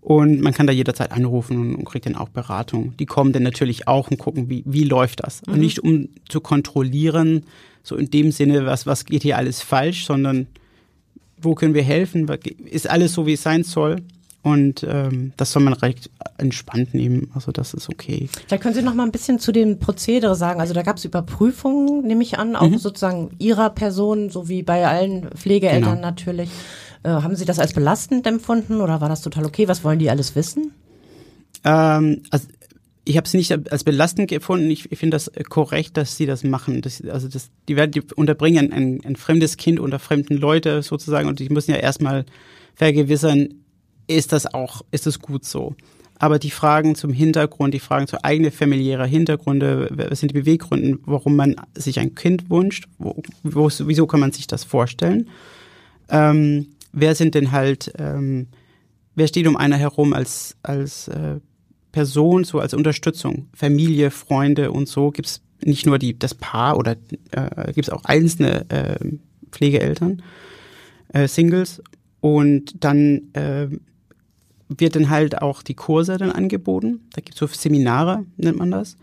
Und 0.00 0.42
man 0.42 0.52
kann 0.52 0.66
da 0.66 0.72
jederzeit 0.72 1.12
anrufen 1.12 1.58
und, 1.58 1.74
und, 1.76 1.84
kriegt 1.84 2.04
dann 2.04 2.14
auch 2.14 2.28
Beratung. 2.28 2.94
Die 2.98 3.06
kommen 3.06 3.32
dann 3.32 3.42
natürlich 3.42 3.88
auch 3.88 4.10
und 4.10 4.18
gucken, 4.18 4.50
wie, 4.50 4.62
wie 4.66 4.84
läuft 4.84 5.24
das. 5.24 5.40
Mhm. 5.46 5.52
Und 5.54 5.60
nicht 5.60 5.78
um 5.78 6.08
zu 6.28 6.40
kontrollieren, 6.40 7.44
so 7.82 7.96
in 7.96 8.10
dem 8.10 8.30
Sinne, 8.30 8.66
was, 8.66 8.86
was 8.86 9.06
geht 9.06 9.22
hier 9.22 9.38
alles 9.38 9.62
falsch, 9.62 10.04
sondern 10.04 10.46
wo 11.40 11.54
können 11.54 11.74
wir 11.74 11.82
helfen? 11.82 12.28
Ist 12.66 12.88
alles 12.88 13.14
so, 13.14 13.26
wie 13.26 13.32
es 13.32 13.42
sein 13.42 13.62
soll? 13.62 14.02
Und 14.44 14.86
ähm, 14.86 15.32
das 15.38 15.52
soll 15.52 15.62
man 15.62 15.72
recht 15.72 16.10
entspannt 16.36 16.92
nehmen. 16.92 17.30
Also 17.34 17.50
das 17.50 17.72
ist 17.72 17.88
okay. 17.88 18.28
Da 18.48 18.58
können 18.58 18.74
Sie 18.74 18.82
noch 18.82 18.92
mal 18.92 19.04
ein 19.04 19.10
bisschen 19.10 19.38
zu 19.38 19.52
dem 19.52 19.78
Prozedere 19.78 20.36
sagen. 20.36 20.60
Also 20.60 20.74
da 20.74 20.82
gab 20.82 20.98
es 20.98 21.06
Überprüfungen, 21.06 22.06
nehme 22.06 22.22
ich 22.22 22.38
an, 22.38 22.54
auch 22.54 22.68
mhm. 22.68 22.76
sozusagen 22.76 23.30
Ihrer 23.38 23.70
Person, 23.70 24.28
so 24.28 24.46
wie 24.46 24.62
bei 24.62 24.86
allen 24.86 25.30
Pflegeeltern 25.30 25.96
genau. 25.96 26.00
natürlich. 26.02 26.50
Äh, 27.04 27.08
haben 27.08 27.36
Sie 27.36 27.46
das 27.46 27.58
als 27.58 27.72
belastend 27.72 28.26
empfunden 28.26 28.82
oder 28.82 29.00
war 29.00 29.08
das 29.08 29.22
total 29.22 29.46
okay? 29.46 29.66
Was 29.66 29.82
wollen 29.82 29.98
die 29.98 30.10
alles 30.10 30.36
wissen? 30.36 30.72
Ähm, 31.64 32.20
also 32.28 32.46
ich 33.06 33.16
habe 33.16 33.26
es 33.26 33.32
nicht 33.32 33.50
als 33.50 33.82
belastend 33.82 34.28
gefunden. 34.28 34.70
Ich, 34.70 34.92
ich 34.92 34.98
finde 34.98 35.14
das 35.14 35.32
korrekt, 35.48 35.96
dass 35.96 36.18
sie 36.18 36.26
das 36.26 36.44
machen. 36.44 36.82
Das, 36.82 37.02
also 37.02 37.28
das, 37.28 37.48
die 37.66 37.76
werden 37.76 37.92
die 37.92 38.02
unterbringen 38.14 38.74
ein, 38.74 39.00
ein 39.06 39.16
fremdes 39.16 39.56
Kind 39.56 39.80
unter 39.80 39.98
fremden 39.98 40.36
Leute 40.36 40.82
sozusagen 40.82 41.28
und 41.28 41.38
die 41.38 41.48
müssen 41.48 41.70
ja 41.70 41.78
erstmal 41.78 42.26
vergewissern, 42.74 43.63
ist 44.06 44.32
das 44.32 44.52
auch, 44.52 44.82
ist 44.90 45.06
es 45.06 45.20
gut 45.20 45.44
so. 45.44 45.74
Aber 46.18 46.38
die 46.38 46.50
Fragen 46.50 46.94
zum 46.94 47.12
Hintergrund, 47.12 47.74
die 47.74 47.80
Fragen 47.80 48.06
zu 48.06 48.22
eigene 48.24 48.50
familiäre 48.50 49.06
Hintergründe, 49.06 49.88
was 49.90 50.20
sind 50.20 50.30
die 50.30 50.40
Beweggründe, 50.40 50.98
warum 51.04 51.36
man 51.36 51.56
sich 51.76 51.98
ein 51.98 52.14
Kind 52.14 52.50
wünscht, 52.50 52.86
wo, 52.98 53.20
wo, 53.42 53.68
wieso 53.80 54.06
kann 54.06 54.20
man 54.20 54.32
sich 54.32 54.46
das 54.46 54.64
vorstellen? 54.64 55.28
Ähm, 56.08 56.68
wer 56.92 57.14
sind 57.14 57.34
denn 57.34 57.50
halt, 57.50 57.92
ähm, 57.98 58.46
wer 59.14 59.26
steht 59.26 59.46
um 59.46 59.56
einer 59.56 59.76
herum 59.76 60.12
als, 60.12 60.56
als 60.62 61.08
äh, 61.08 61.40
Person, 61.90 62.44
so 62.44 62.60
als 62.60 62.74
Unterstützung? 62.74 63.48
Familie, 63.52 64.10
Freunde 64.10 64.70
und 64.70 64.88
so 64.88 65.10
gibt 65.10 65.28
es 65.28 65.42
nicht 65.64 65.86
nur 65.86 65.98
die, 65.98 66.18
das 66.18 66.34
Paar 66.34 66.76
oder 66.76 66.96
äh, 67.32 67.72
gibt 67.72 67.88
es 67.88 67.90
auch 67.90 68.04
einzelne 68.04 68.70
äh, 68.70 68.98
Pflegeeltern, 69.50 70.22
äh, 71.12 71.26
Singles. 71.26 71.82
Und 72.20 72.82
dann 72.82 73.32
äh, 73.34 73.68
wird 74.68 74.96
dann 74.96 75.10
halt 75.10 75.42
auch 75.42 75.62
die 75.62 75.74
Kurse 75.74 76.16
dann 76.16 76.30
angeboten. 76.30 77.00
Da 77.12 77.20
gibt 77.20 77.34
es 77.34 77.38
so 77.38 77.46
Seminare, 77.46 78.24
nennt 78.36 78.58
man 78.58 78.70
das. 78.70 78.96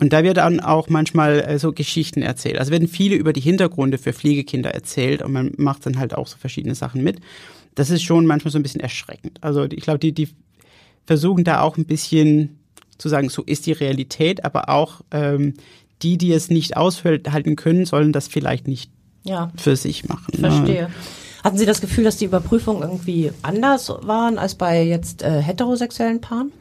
Und 0.00 0.12
da 0.12 0.22
wird 0.22 0.36
dann 0.36 0.60
auch 0.60 0.88
manchmal 0.88 1.40
äh, 1.40 1.58
so 1.58 1.72
Geschichten 1.72 2.22
erzählt. 2.22 2.58
Also 2.58 2.70
werden 2.70 2.88
viele 2.88 3.16
über 3.16 3.32
die 3.32 3.40
Hintergründe 3.40 3.98
für 3.98 4.12
Pflegekinder 4.12 4.70
erzählt 4.70 5.22
und 5.22 5.32
man 5.32 5.52
macht 5.56 5.86
dann 5.86 5.98
halt 5.98 6.14
auch 6.14 6.26
so 6.26 6.36
verschiedene 6.38 6.74
Sachen 6.74 7.02
mit. 7.02 7.20
Das 7.74 7.90
ist 7.90 8.02
schon 8.02 8.26
manchmal 8.26 8.52
so 8.52 8.58
ein 8.58 8.62
bisschen 8.62 8.80
erschreckend. 8.80 9.38
Also 9.42 9.64
ich 9.64 9.82
glaube, 9.82 9.98
die, 9.98 10.12
die 10.12 10.28
versuchen 11.06 11.44
da 11.44 11.62
auch 11.62 11.76
ein 11.76 11.84
bisschen 11.84 12.58
zu 12.96 13.08
sagen, 13.08 13.28
so 13.28 13.42
ist 13.42 13.66
die 13.66 13.72
Realität, 13.72 14.44
aber 14.44 14.68
auch 14.68 15.00
ähm, 15.10 15.54
die, 16.02 16.18
die 16.18 16.32
es 16.32 16.50
nicht 16.50 16.76
aushalten 16.76 17.56
können, 17.56 17.84
sollen 17.84 18.12
das 18.12 18.28
vielleicht 18.28 18.68
nicht 18.68 18.90
ja. 19.24 19.52
für 19.56 19.76
sich 19.76 20.08
machen. 20.08 20.40
ne? 20.64 20.90
Hatten 21.44 21.58
Sie 21.58 21.66
das 21.66 21.80
Gefühl, 21.80 22.04
dass 22.04 22.16
die 22.16 22.24
Überprüfungen 22.24 22.82
irgendwie 22.82 23.32
anders 23.42 23.88
waren 24.02 24.38
als 24.38 24.54
bei 24.54 24.82
jetzt 24.82 25.22
äh, 25.22 25.40
heterosexuellen 25.40 26.20
Paaren? 26.20 26.52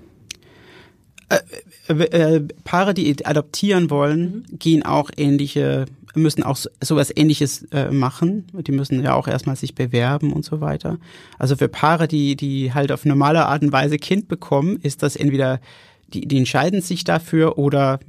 Äh, 1.30 1.94
äh, 1.94 2.42
Paare, 2.64 2.94
die 2.94 3.26
adoptieren 3.26 3.90
wollen, 3.90 4.46
gehen 4.52 4.84
auch 4.84 5.10
ähnliche, 5.18 5.86
müssen 6.16 6.44
auch 6.44 6.56
so- 6.56 6.70
sowas 6.82 7.12
ähnliches 7.16 7.64
äh, 7.72 7.92
machen. 7.92 8.46
Die 8.54 8.72
müssen 8.72 9.04
ja 9.04 9.14
auch 9.14 9.28
erstmal 9.28 9.56
sich 9.56 9.76
bewerben 9.76 10.32
und 10.32 10.46
so 10.46 10.62
weiter. 10.62 10.98
Also 11.38 11.56
für 11.56 11.68
Paare, 11.68 12.08
die, 12.08 12.36
die 12.36 12.74
halt 12.74 12.92
auf 12.92 13.04
normale 13.04 13.46
Art 13.46 13.62
und 13.64 13.72
Weise 13.74 13.98
Kind 13.98 14.28
bekommen, 14.28 14.78
ist 14.84 15.04
das 15.04 15.16
entweder, 15.16 15.60
die, 16.14 16.22
die 16.28 16.38
entscheiden 16.38 16.82
sich 16.82 17.04
dafür 17.04 17.58
oder 17.58 18.00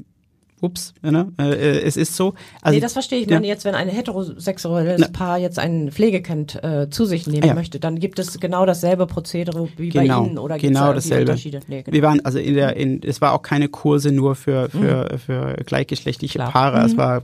ups, 0.61 0.95
ne, 1.03 1.33
äh, 1.39 1.51
äh, 1.51 1.81
es 1.81 1.97
ist 1.97 2.17
so. 2.17 2.35
Also, 2.63 2.75
nee, 2.75 2.81
das 2.81 2.93
verstehe 2.93 3.19
ich. 3.19 3.25
Ich 3.25 3.31
ja. 3.31 3.37
meine 3.37 3.47
jetzt, 3.47 3.65
wenn 3.65 3.75
ein 3.75 3.89
heterosexuelles 3.89 5.01
Na. 5.01 5.09
Paar 5.09 5.39
jetzt 5.39 5.59
ein 5.59 5.91
Pflegekind 5.91 6.63
äh, 6.63 6.89
zu 6.91 7.05
sich 7.05 7.27
nehmen 7.27 7.47
Ja. 7.47 7.55
möchte, 7.55 7.81
dann 7.81 7.99
gibt 7.99 8.19
es 8.19 8.39
genau 8.41 8.67
dasselbe 8.67 9.07
Prozedere 9.07 9.69
wie 9.77 9.91
genau, 9.91 10.23
bei 10.23 10.27
Ihnen 10.27 10.39
oder 10.39 10.59
genau 10.59 10.89
da 10.89 10.95
dasselbe. 10.95 11.33
Unterschiede? 11.33 11.61
Nee, 11.69 11.83
genau. 11.83 11.95
Wir 11.95 12.03
waren 12.03 12.25
also 12.25 12.39
in 12.39 12.55
der, 12.55 12.77
in, 12.77 13.03
es 13.03 13.21
war 13.21 13.33
auch 13.33 13.43
keine 13.43 13.69
Kurse 13.69 14.13
nur 14.13 14.35
für 14.35 14.69
für 14.71 15.19
für 15.19 15.55
gleichgeschlechtliche 15.65 16.39
Klar. 16.39 16.53
Paare. 16.53 16.85
Es 16.85 16.97
war 16.97 17.23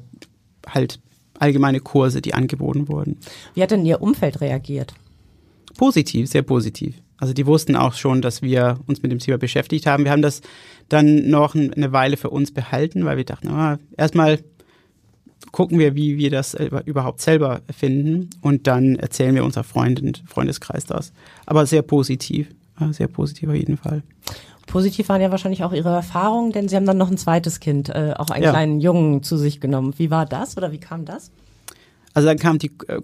halt 0.66 1.00
allgemeine 1.38 1.80
Kurse, 1.80 2.22
die 2.22 2.34
angeboten 2.34 2.88
wurden. 2.88 3.18
Wie 3.54 3.62
hat 3.62 3.70
denn 3.70 3.84
Ihr 3.84 4.00
Umfeld 4.00 4.40
reagiert? 4.40 4.94
Positiv, 5.76 6.28
sehr 6.28 6.42
positiv. 6.42 6.94
Also 7.24 7.32
die 7.32 7.46
wussten 7.46 7.74
auch 7.74 7.94
schon, 7.94 8.20
dass 8.20 8.42
wir 8.42 8.78
uns 8.86 9.00
mit 9.02 9.10
dem 9.10 9.18
Thema 9.18 9.38
beschäftigt 9.38 9.86
haben. 9.86 10.04
Wir 10.04 10.10
haben 10.12 10.20
das 10.20 10.42
dann 10.90 11.30
noch 11.30 11.54
ein- 11.54 11.72
eine 11.72 11.90
Weile 11.90 12.18
für 12.18 12.28
uns 12.28 12.52
behalten, 12.52 13.06
weil 13.06 13.16
wir 13.16 13.24
dachten, 13.24 13.48
ah, 13.48 13.78
erstmal 13.96 14.40
gucken 15.50 15.78
wir, 15.78 15.94
wie 15.94 16.18
wir 16.18 16.28
das 16.30 16.54
überhaupt 16.84 17.22
selber 17.22 17.62
finden 17.74 18.28
und 18.42 18.66
dann 18.66 18.96
erzählen 18.96 19.34
wir 19.34 19.42
unser 19.42 19.64
Freund 19.64 20.02
und 20.02 20.22
Freundeskreis 20.26 20.84
das. 20.84 21.14
Aber 21.46 21.64
sehr 21.64 21.80
positiv, 21.80 22.48
sehr 22.90 23.08
positiv 23.08 23.48
auf 23.48 23.54
jeden 23.54 23.78
Fall. 23.78 24.02
Positiv 24.66 25.08
waren 25.08 25.22
ja 25.22 25.30
wahrscheinlich 25.30 25.64
auch 25.64 25.72
Ihre 25.72 25.94
Erfahrungen, 25.94 26.52
denn 26.52 26.68
Sie 26.68 26.76
haben 26.76 26.84
dann 26.84 26.98
noch 26.98 27.10
ein 27.10 27.16
zweites 27.16 27.58
Kind, 27.58 27.88
äh, 27.88 28.12
auch 28.18 28.28
einen 28.28 28.44
Ja. 28.44 28.50
kleinen 28.50 28.80
Jungen 28.80 29.22
zu 29.22 29.38
sich 29.38 29.62
genommen. 29.62 29.94
Wie 29.96 30.10
war 30.10 30.26
das 30.26 30.58
oder 30.58 30.72
wie 30.72 30.78
kam 30.78 31.06
das? 31.06 31.30
Also 32.14 32.28
dann 32.28 32.38
kam 32.38 32.58
die 32.58 32.70
äh, 32.86 33.00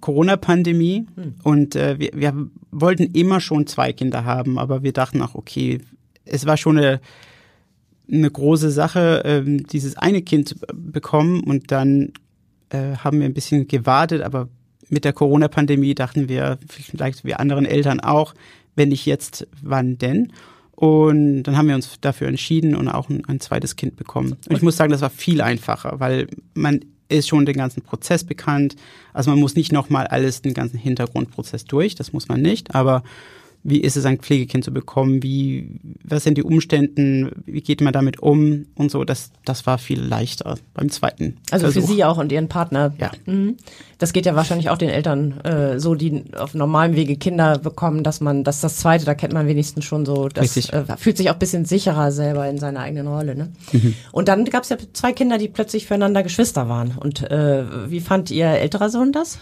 Corona-Pandemie 0.00 1.06
und 1.42 1.76
äh, 1.76 1.98
wir, 1.98 2.10
wir 2.14 2.48
wollten 2.70 3.12
immer 3.12 3.40
schon 3.40 3.66
zwei 3.66 3.92
Kinder 3.92 4.24
haben, 4.24 4.58
aber 4.58 4.82
wir 4.82 4.92
dachten 4.92 5.20
auch, 5.20 5.34
okay, 5.34 5.80
es 6.24 6.46
war 6.46 6.56
schon 6.56 6.78
eine, 6.78 7.00
eine 8.10 8.30
große 8.30 8.70
Sache, 8.70 9.22
ähm, 9.24 9.66
dieses 9.66 9.96
eine 9.96 10.22
Kind 10.22 10.48
zu 10.48 10.56
bekommen 10.72 11.42
und 11.42 11.70
dann 11.72 12.12
äh, 12.70 12.96
haben 12.96 13.18
wir 13.18 13.26
ein 13.26 13.34
bisschen 13.34 13.66
gewartet, 13.66 14.22
aber 14.22 14.48
mit 14.88 15.04
der 15.04 15.12
Corona-Pandemie 15.12 15.94
dachten 15.94 16.28
wir, 16.28 16.58
vielleicht 16.68 17.24
wie 17.24 17.34
anderen 17.34 17.66
Eltern 17.66 18.00
auch, 18.00 18.34
wenn 18.76 18.90
nicht 18.90 19.06
jetzt, 19.06 19.46
wann 19.62 19.98
denn? 19.98 20.32
Und 20.72 21.44
dann 21.44 21.56
haben 21.56 21.68
wir 21.68 21.74
uns 21.74 22.00
dafür 22.00 22.28
entschieden 22.28 22.74
und 22.74 22.88
auch 22.88 23.08
ein, 23.08 23.24
ein 23.26 23.40
zweites 23.40 23.76
Kind 23.76 23.96
bekommen. 23.96 24.36
Und 24.48 24.56
ich 24.56 24.62
muss 24.62 24.76
sagen, 24.76 24.90
das 24.90 25.02
war 25.02 25.10
viel 25.10 25.40
einfacher, 25.40 26.00
weil 26.00 26.26
man 26.54 26.80
ist 27.14 27.28
schon 27.28 27.46
den 27.46 27.56
ganzen 27.56 27.82
Prozess 27.82 28.24
bekannt. 28.24 28.76
Also 29.12 29.30
man 29.30 29.40
muss 29.40 29.54
nicht 29.54 29.72
nochmal 29.72 30.06
alles, 30.06 30.42
den 30.42 30.54
ganzen 30.54 30.78
Hintergrundprozess 30.78 31.64
durch, 31.64 31.94
das 31.94 32.12
muss 32.12 32.28
man 32.28 32.42
nicht, 32.42 32.74
aber 32.74 33.02
wie 33.66 33.80
ist 33.80 33.96
es, 33.96 34.04
ein 34.04 34.18
Pflegekind 34.18 34.62
zu 34.62 34.72
bekommen? 34.72 35.22
Wie, 35.22 35.80
was 36.04 36.22
sind 36.22 36.36
die 36.36 36.42
Umstände? 36.42 37.32
Wie 37.46 37.62
geht 37.62 37.80
man 37.80 37.94
damit 37.94 38.20
um? 38.20 38.66
Und 38.74 38.90
so, 38.90 39.04
das, 39.04 39.30
das 39.46 39.66
war 39.66 39.78
viel 39.78 40.00
leichter 40.00 40.58
beim 40.74 40.90
zweiten. 40.90 41.38
Also 41.50 41.66
für 41.66 41.72
Versuch. 41.72 41.88
Sie 41.88 42.04
auch 42.04 42.18
und 42.18 42.30
Ihren 42.30 42.48
Partner. 42.48 42.92
Ja. 43.00 43.10
Mhm. 43.24 43.56
Das 43.96 44.12
geht 44.12 44.26
ja 44.26 44.36
wahrscheinlich 44.36 44.68
auch 44.68 44.76
den 44.76 44.90
Eltern 44.90 45.40
äh, 45.40 45.80
so, 45.80 45.94
die 45.94 46.24
auf 46.36 46.52
normalem 46.52 46.94
Wege 46.94 47.16
Kinder 47.16 47.58
bekommen, 47.58 48.04
dass 48.04 48.20
man, 48.20 48.44
dass 48.44 48.60
das 48.60 48.76
zweite, 48.76 49.06
da 49.06 49.14
kennt 49.14 49.32
man 49.32 49.46
wenigstens 49.46 49.86
schon 49.86 50.04
so, 50.04 50.28
das 50.28 50.56
äh, 50.56 50.84
fühlt 50.98 51.16
sich 51.16 51.30
auch 51.30 51.34
ein 51.34 51.38
bisschen 51.38 51.64
sicherer 51.64 52.12
selber 52.12 52.46
in 52.46 52.58
seiner 52.58 52.80
eigenen 52.80 53.06
Rolle. 53.06 53.34
Ne? 53.34 53.48
Mhm. 53.72 53.94
Und 54.12 54.28
dann 54.28 54.44
gab 54.44 54.64
es 54.64 54.68
ja 54.68 54.76
zwei 54.92 55.14
Kinder, 55.14 55.38
die 55.38 55.48
plötzlich 55.48 55.86
füreinander 55.86 56.22
Geschwister 56.22 56.68
waren. 56.68 56.92
Und 57.00 57.22
äh, 57.30 57.64
wie 57.90 58.00
fand 58.00 58.30
Ihr 58.30 58.48
älterer 58.48 58.90
Sohn 58.90 59.10
das? 59.10 59.38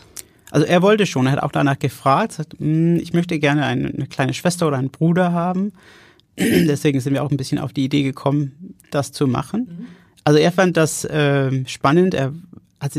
Also 0.52 0.66
er 0.66 0.82
wollte 0.82 1.06
schon, 1.06 1.25
er 1.25 1.32
hat 1.32 1.42
auch 1.42 1.50
danach 1.50 1.78
gefragt, 1.78 2.32
sagt, 2.32 2.59
"Hm, 2.59 2.97
ich 2.97 3.14
möchte 3.14 3.38
gerne 3.38 3.64
eine, 3.64 3.88
eine 3.88 4.06
kleine 4.06 4.35
Schwester 4.35 4.68
oder 4.68 4.76
einen 4.76 4.90
Bruder 4.90 5.32
haben. 5.32 5.73
Deswegen 6.38 7.00
sind 7.00 7.14
wir 7.14 7.25
auch 7.25 7.30
ein 7.30 7.38
bisschen 7.38 7.59
auf 7.59 7.73
die 7.73 7.85
Idee 7.85 8.02
gekommen, 8.02 8.75
das 8.90 9.12
zu 9.12 9.26
machen. 9.26 9.88
Also 10.25 10.38
er 10.38 10.52
fand 10.52 10.76
das 10.76 11.06
äh, 11.06 11.66
spannend, 11.66 12.12
er 12.12 12.35
hat, 12.80 12.92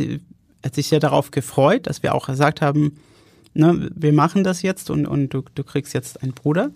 hat 0.64 0.76
sich 0.76 0.88
sehr 0.88 1.00
darauf 1.00 1.30
gefreut, 1.30 1.86
dass 1.86 2.02
wir 2.02 2.16
auch 2.16 2.26
gesagt 2.26 2.62
haben, 2.62 2.98
ne, 3.54 3.88
wir 3.94 4.14
machen 4.14 4.44
das 4.44 4.64
jetzt 4.64 4.90
und, 4.90 5.06
und 5.06 5.30
du, 5.30 5.44
du 5.54 5.64
kriegst 5.64 5.94
jetzt 5.94 6.24
einen 6.24 6.34
Bruder. 6.34 6.72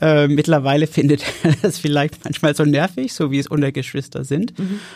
Äh, 0.00 0.28
mittlerweile 0.28 0.86
findet 0.96 1.22
er 1.42 1.54
das 1.60 1.76
vielleicht 1.76 2.24
manchmal 2.24 2.56
so 2.56 2.64
nervig, 2.64 3.12
so 3.12 3.30
wie 3.30 3.40
es 3.40 3.46
unter 3.46 3.72
Geschwister 3.72 4.24
sind. 4.24 4.54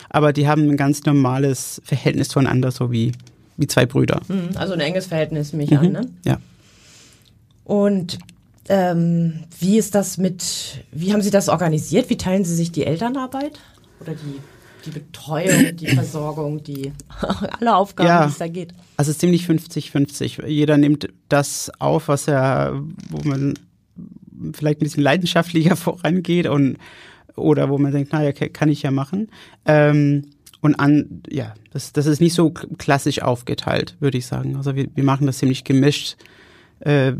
Aber 0.09 0.33
die 0.33 0.47
haben 0.47 0.67
ein 0.71 0.77
ganz 0.77 1.05
normales 1.05 1.83
Verhältnis 1.85 2.29
zueinander, 2.29 2.71
so 2.71 2.91
wie, 2.91 3.11
wie 3.59 3.67
zwei 3.67 3.85
Brüder. 3.85 4.21
Mhm. 4.27 4.49
Also 4.55 4.73
ein 4.73 4.79
enges 4.79 5.05
Verhältnis, 5.07 5.53
mich 5.53 5.75
an, 5.77 5.91
ne? 5.91 6.01
Ja. 6.25 6.37
Und 7.63 8.17
ähm, 8.67 9.43
wie 9.59 9.77
ist 9.77 9.95
das 9.95 10.17
mit, 10.17 10.83
wie 10.91 11.13
haben 11.13 11.21
Sie 11.21 11.31
das 11.31 11.49
organisiert? 11.49 12.09
Wie 12.09 12.17
teilen 12.17 12.45
Sie 12.45 12.55
sich 12.55 12.71
die 12.71 12.85
Elternarbeit? 12.85 13.59
Oder 13.99 14.13
die, 14.13 14.39
die 14.85 14.91
Betreuung, 14.91 15.75
die 15.75 15.87
Versorgung, 15.95 16.63
die 16.63 16.91
alle 17.59 17.75
Aufgaben, 17.75 18.07
Ja. 18.07 18.25
die 18.25 18.31
es 18.31 18.37
da 18.37 18.47
geht? 18.47 18.73
Also 18.97 19.11
es 19.11 19.15
ist 19.17 19.21
ziemlich 19.21 19.45
50-50. 19.45 20.45
Jeder 20.45 20.77
nimmt 20.77 21.09
das 21.29 21.71
auf, 21.79 22.07
was 22.07 22.27
er, 22.27 22.81
wo 23.09 23.27
man 23.27 23.55
vielleicht 24.53 24.79
ein 24.79 24.83
bisschen 24.85 25.03
leidenschaftlicher 25.03 25.75
vorangeht 25.75 26.47
und 26.47 26.77
oder 27.35 27.69
wo 27.69 27.77
man 27.77 27.91
denkt, 27.93 28.11
naja, 28.11 28.31
kann 28.33 28.67
ich 28.69 28.81
ja 28.81 28.91
machen. 28.91 29.29
Ähm, 29.65 30.25
und 30.61 30.75
an, 30.75 31.21
ja, 31.29 31.53
das, 31.71 31.93
das 31.93 32.05
ist 32.05 32.19
nicht 32.21 32.33
so 32.33 32.51
klassisch 32.51 33.21
aufgeteilt, 33.21 33.95
würde 33.99 34.17
ich 34.17 34.25
sagen. 34.25 34.55
Also 34.57 34.75
wir, 34.75 34.87
wir 34.93 35.03
machen 35.03 35.25
das 35.27 35.37
ziemlich 35.37 35.63
gemischt 35.63 36.17
äh, 36.81 37.13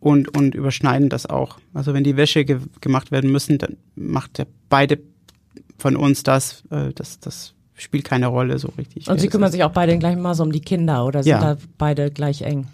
und, 0.00 0.36
und 0.36 0.54
überschneiden 0.54 1.08
das 1.08 1.26
auch. 1.26 1.58
Also 1.74 1.92
wenn 1.94 2.04
die 2.04 2.16
Wäsche 2.16 2.44
ge 2.44 2.58
gemacht 2.80 3.10
werden 3.10 3.32
müssen, 3.32 3.58
dann 3.58 3.76
macht 3.96 4.38
der 4.38 4.46
beide 4.68 5.00
von 5.78 5.96
uns 5.96 6.22
das. 6.22 6.62
Äh, 6.70 6.92
das, 6.94 7.18
das 7.20 7.54
spielt 7.74 8.04
keine 8.04 8.26
Rolle 8.28 8.58
so 8.58 8.68
richtig. 8.78 9.08
Und 9.08 9.20
Sie 9.20 9.28
kümmern 9.28 9.48
ist. 9.48 9.52
sich 9.52 9.64
auch 9.64 9.72
beide 9.72 9.98
gleich 9.98 10.16
mal 10.16 10.34
so 10.34 10.42
um 10.42 10.52
die 10.52 10.60
Kinder 10.60 11.04
oder 11.04 11.22
sind 11.22 11.30
Ja. 11.32 11.54
da 11.54 11.60
beide 11.78 12.10
gleich 12.10 12.42
eng? 12.42 12.66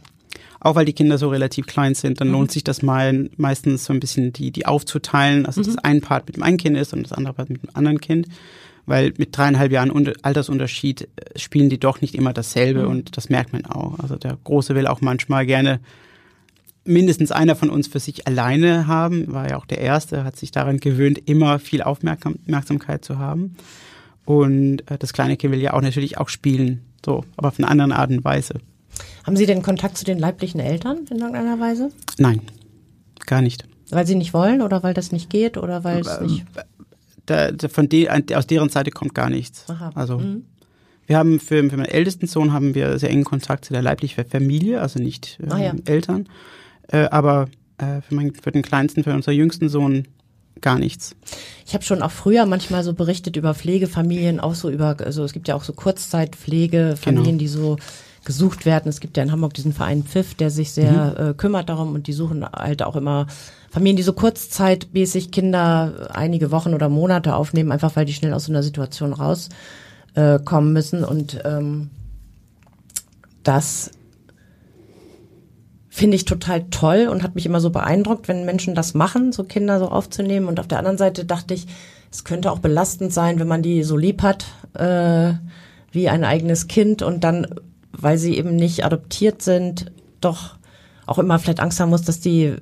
Auch 0.61 0.76
weil 0.76 0.87
die 0.87 0.94
Kinder 0.94 1.18
so 1.18 1.28
relativ 1.28 1.66
klein 1.66 1.94
sind, 1.94 2.23
dann 2.23 2.30
lohnt 2.30 2.50
sich 2.50 2.64
das 2.64 2.80
mal 2.80 3.28
meistens 3.37 3.84
so 3.84 3.92
ein 3.92 4.00
bisschen 4.00 4.32
die, 4.32 4.50
die 4.50 4.64
aufzuteilen, 4.64 5.44
also 5.44 5.62
dass 5.62 5.76
ein 5.76 6.00
Part 6.00 6.26
mit 6.26 6.37
dem 6.37 6.42
einen 6.42 6.56
Kind 6.56 6.75
ist 6.78 6.94
und 6.94 7.02
das 7.02 7.12
andere 7.12 7.34
Part 7.34 7.50
mit 7.50 7.62
dem 7.62 7.68
anderen 7.75 8.00
Kind. 8.00 8.28
Weil 8.87 9.14
mit 9.17 9.37
dreieinhalb 9.37 9.73
Jahren 9.73 9.91
Unter- 9.91 10.12
Altersunterschied 10.23 11.03
äh, 11.03 11.38
spielen 11.38 11.71
die 11.71 11.79
doch 11.81 12.00
nicht 12.00 12.14
immer 12.14 12.33
dasselbe 12.33 12.87
und 12.88 13.17
das 13.17 13.29
merkt 13.31 13.53
man 13.53 13.64
auch. 13.67 13.99
Also 13.99 14.17
der 14.17 14.37
Große 14.45 14.75
will 14.75 14.87
auch 14.87 15.00
manchmal 15.00 15.47
gerne 15.47 15.81
mindestens 16.85 17.33
einer 17.33 17.57
von 17.57 17.71
uns 17.71 17.88
für 17.88 17.99
sich 17.99 18.26
alleine 18.26 18.87
haben, 18.87 19.33
war 19.33 19.49
ja 19.49 19.57
auch 19.57 19.64
der 19.64 19.79
Erste, 19.79 20.25
hat 20.25 20.37
sich 20.37 20.50
daran 20.50 20.81
gewöhnt, 20.81 21.19
immer 21.26 21.59
viel 21.59 21.83
Aufmerksam- 21.83 22.37
Aufmerksamkeit 22.43 23.05
zu 23.05 23.19
haben. 23.19 23.57
Und 24.26 24.81
äh, 24.91 24.99
das 24.99 25.12
kleine 25.12 25.37
Kind 25.37 25.53
will 25.53 25.61
ja 25.61 25.73
auch 25.75 25.81
natürlich 25.81 26.19
auch 26.19 26.29
spielen, 26.29 26.83
so, 27.05 27.25
aber 27.37 27.49
auf 27.49 27.59
eine 27.59 27.69
andere 27.69 27.95
Art 27.99 28.11
und 28.11 28.25
Weise. 28.25 28.55
Haben 29.25 29.37
Sie 29.37 29.47
denn 29.47 29.62
Kontakt 29.62 29.97
zu 29.97 30.05
den 30.05 30.19
leiblichen 30.19 30.61
Eltern 30.61 30.99
in 31.11 31.19
irgendeiner 31.19 31.59
Weise? 31.59 31.88
Nein, 32.19 32.41
gar 33.26 33.41
nicht. 33.43 33.67
Weil 33.91 34.07
Sie 34.07 34.14
nicht 34.14 34.33
wollen 34.35 34.61
oder 34.62 34.83
weil 34.83 34.95
das 34.95 35.12
nicht 35.12 35.31
geht 35.31 35.57
oder 35.57 35.85
weil 35.85 36.00
es 36.00 36.21
nicht. 36.21 36.45
Da, 37.26 37.50
von 37.69 37.88
de, 37.88 38.09
aus 38.35 38.47
deren 38.47 38.69
Seite 38.69 38.90
kommt 38.90 39.14
gar 39.14 39.31
nichts. 39.31 39.64
Aha. 39.69 39.90
Also 39.95 40.19
Mhm. 40.19 40.45
wir 41.07 41.16
haben 41.19 41.40
für, 41.40 41.69
für 41.69 41.76
meinen 41.76 41.87
ältesten 41.87 42.26
Sohn 42.26 42.52
haben 42.52 42.75
wir 42.75 42.99
sehr 42.99 43.11
engen 43.11 43.25
Kontakt 43.25 43.64
zu 43.64 43.73
der 43.73 43.83
leiblichen 43.83 44.25
Familie, 44.25 44.81
also 44.81 44.99
nicht 45.00 45.38
Ah, 45.49 45.59
ja. 45.59 45.75
Eltern, 45.87 46.28
äh, 46.88 47.04
aber 47.07 47.49
äh, 47.78 48.00
für, 48.02 48.14
meinen, 48.14 48.35
für 48.35 48.50
den 48.52 48.62
kleinsten, 48.62 49.04
für 49.04 49.12
unseren 49.12 49.35
jüngsten 49.35 49.69
Sohn 49.69 50.07
gar 50.61 50.78
nichts. 50.78 51.16
Ich 51.66 51.75
habe 51.75 51.85
schon 51.85 52.00
auch 52.00 52.12
früher 52.12 52.47
manchmal 52.47 52.85
so 52.85 52.95
berichtet 52.95 53.37
über 53.37 53.54
Pflegefamilien, 53.54 54.38
auch 54.40 54.54
so 54.54 54.71
über, 54.71 54.97
also 55.04 55.25
es 55.25 55.33
gibt 55.33 55.49
ja 55.49 55.57
auch 55.57 55.64
so 55.64 55.73
Kurzzeitpflegefamilien, 55.73 57.25
Genau. 57.25 57.38
die 57.38 57.49
so 57.49 57.76
gesucht 58.25 58.66
werden. 58.66 58.88
Es 58.88 59.00
gibt 59.00 59.16
ja 59.16 59.23
in 59.23 59.33
Hamburg 59.33 59.54
diesen 59.54 59.73
Verein 59.73 60.02
Pfiff, 60.02 60.35
der 60.35 60.50
sich 60.50 60.73
sehr 60.73 61.19
äh, 61.19 61.35
kümmert 61.35 61.69
darum 61.69 61.95
und 61.95 62.07
die 62.07 62.12
suchen 62.12 62.45
halt 62.45 62.83
auch 62.83 62.97
immer 62.97 63.26
Familien, 63.71 63.97
die 63.97 64.02
so 64.02 64.12
kurzzeitmäßig 64.12 65.31
Kinder 65.31 66.11
einige 66.12 66.50
Wochen 66.50 66.75
oder 66.75 66.88
Monate 66.88 67.35
aufnehmen, 67.35 67.73
einfach 67.73 67.97
weil 67.97 68.04
die 68.04 68.14
schnell 68.14 68.33
aus 68.33 68.45
so 68.45 68.52
einer 68.52 68.62
Situation 68.62 69.12
rauskommen 69.12 70.71
äh, 70.71 70.73
müssen 70.73 71.04
und 71.04 71.40
ähm, 71.45 71.90
das 73.43 73.90
finde 75.95 76.16
ich 76.16 76.25
total 76.25 76.64
toll 76.71 77.07
und 77.09 77.23
hat 77.23 77.37
mich 77.37 77.47
immer 77.47 77.61
so 77.61 77.71
beeindruckt, 77.71 78.26
wenn 78.26 78.45
Menschen 78.45 78.75
das 78.75 78.95
machen, 78.95 79.31
so 79.31 79.45
Kinder 79.45 79.78
so 79.78 79.88
aufzunehmen. 79.88 80.49
Und 80.49 80.59
auf 80.59 80.66
der 80.66 80.78
anderen 80.78 80.99
Seite 80.99 81.25
dachte 81.25 81.54
ich, 81.54 81.69
es 82.11 82.25
könnte 82.25 82.50
auch 82.50 82.59
belastend 82.59 83.12
sein, 83.12 83.38
wenn 83.38 83.47
man 83.47 83.62
die 83.62 83.85
so 83.85 83.97
lieb 83.97 84.21
hat 84.23 84.47
äh, 84.75 85.35
wie 85.93 86.09
ein 86.09 86.25
eigenes 86.25 86.66
Kind 86.66 87.02
und 87.02 87.23
dann 87.23 87.47
weil 87.97 88.19
sie 88.19 88.37
eben 88.37 88.57
nicht 88.57 88.85
adoptiert 88.85 89.43
sind, 89.43 89.93
doch 90.21 90.57
auch 91.07 91.19
immer 91.19 91.39
vielleicht 91.39 91.61
Angst 91.61 91.81
haben 91.81 91.91
muss, 91.91 92.03
dass 92.03 92.21
die 92.21 92.57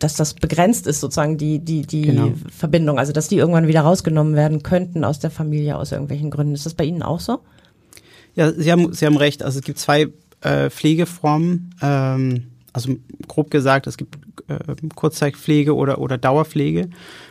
dass 0.00 0.16
das 0.16 0.34
begrenzt 0.34 0.86
ist, 0.86 1.00
sozusagen 1.00 1.38
die, 1.38 1.60
die, 1.60 1.82
die 1.82 2.02
genau. 2.02 2.32
Verbindung, 2.50 2.98
also 2.98 3.12
dass 3.12 3.28
die 3.28 3.36
irgendwann 3.36 3.68
wieder 3.68 3.82
rausgenommen 3.82 4.34
werden 4.34 4.62
könnten 4.62 5.04
aus 5.04 5.18
der 5.20 5.30
Familie 5.30 5.78
aus 5.78 5.92
irgendwelchen 5.92 6.30
Gründen. 6.30 6.54
Ist 6.54 6.66
das 6.66 6.74
bei 6.74 6.84
Ihnen 6.84 7.02
auch 7.02 7.20
so? 7.20 7.40
Ja, 8.34 8.52
Sie 8.52 8.70
haben, 8.70 8.92
Sie 8.92 9.06
haben 9.06 9.16
recht. 9.16 9.42
Also 9.42 9.60
es 9.60 9.64
gibt 9.64 9.78
zwei 9.78 10.08
äh, 10.40 10.68
Pflegeformen. 10.68 11.74
Ähm, 11.80 12.48
also 12.72 12.96
grob 13.28 13.50
gesagt, 13.50 13.86
es 13.86 13.96
gibt 13.96 14.16
äh, 14.48 14.58
Kurzzeitpflege 14.94 15.74
oder, 15.74 15.98
oder 16.00 16.18
Dauerpflege. 16.18 16.90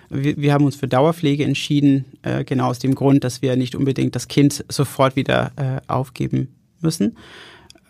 Wir, 0.09 0.37
wir 0.37 0.53
haben 0.53 0.65
uns 0.65 0.77
für 0.77 0.87
Dauerpflege 0.87 1.43
entschieden, 1.43 2.05
äh, 2.21 2.45
genau 2.45 2.69
aus 2.69 2.79
dem 2.79 2.95
Grund, 2.95 3.25
dass 3.25 3.41
wir 3.41 3.57
nicht 3.57 3.75
unbedingt 3.75 4.15
das 4.15 4.29
Kind 4.29 4.63
sofort 4.69 5.17
wieder 5.17 5.51
äh, 5.57 5.81
aufgeben 5.91 6.47
müssen. 6.83 7.17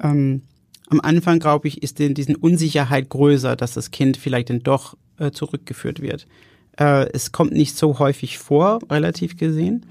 Ähm, 0.02 0.44
am 0.90 1.02
Anfang, 1.02 1.40
glaube 1.40 1.68
ich, 1.68 1.82
ist 1.82 2.00
denn 2.00 2.14
diesen 2.14 2.36
Unsicherheit 2.36 3.10
größer, 3.10 3.56
dass 3.56 3.74
das 3.74 3.92
Kind 3.92 4.18
vielleicht 4.18 4.50
dann 4.50 4.60
doch 4.60 4.96
äh, 5.18 5.32
zurückgeführt 5.32 6.02
wird. 6.02 6.28
Äh, 6.78 7.10
es 7.14 7.32
kommt 7.32 7.54
nicht 7.54 7.78
so 7.78 8.00
häufig 8.00 8.38
vor, 8.38 8.80
relativ 8.90 9.38
gesehen. 9.38 9.86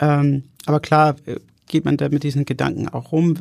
Ähm, 0.00 0.44
aber 0.66 0.80
klar 0.80 1.16
äh, 1.26 1.36
geht 1.66 1.84
man 1.84 1.96
da 1.96 2.08
mit 2.08 2.22
diesen 2.22 2.44
Gedanken 2.44 2.88
auch 2.88 3.12
rum. 3.12 3.36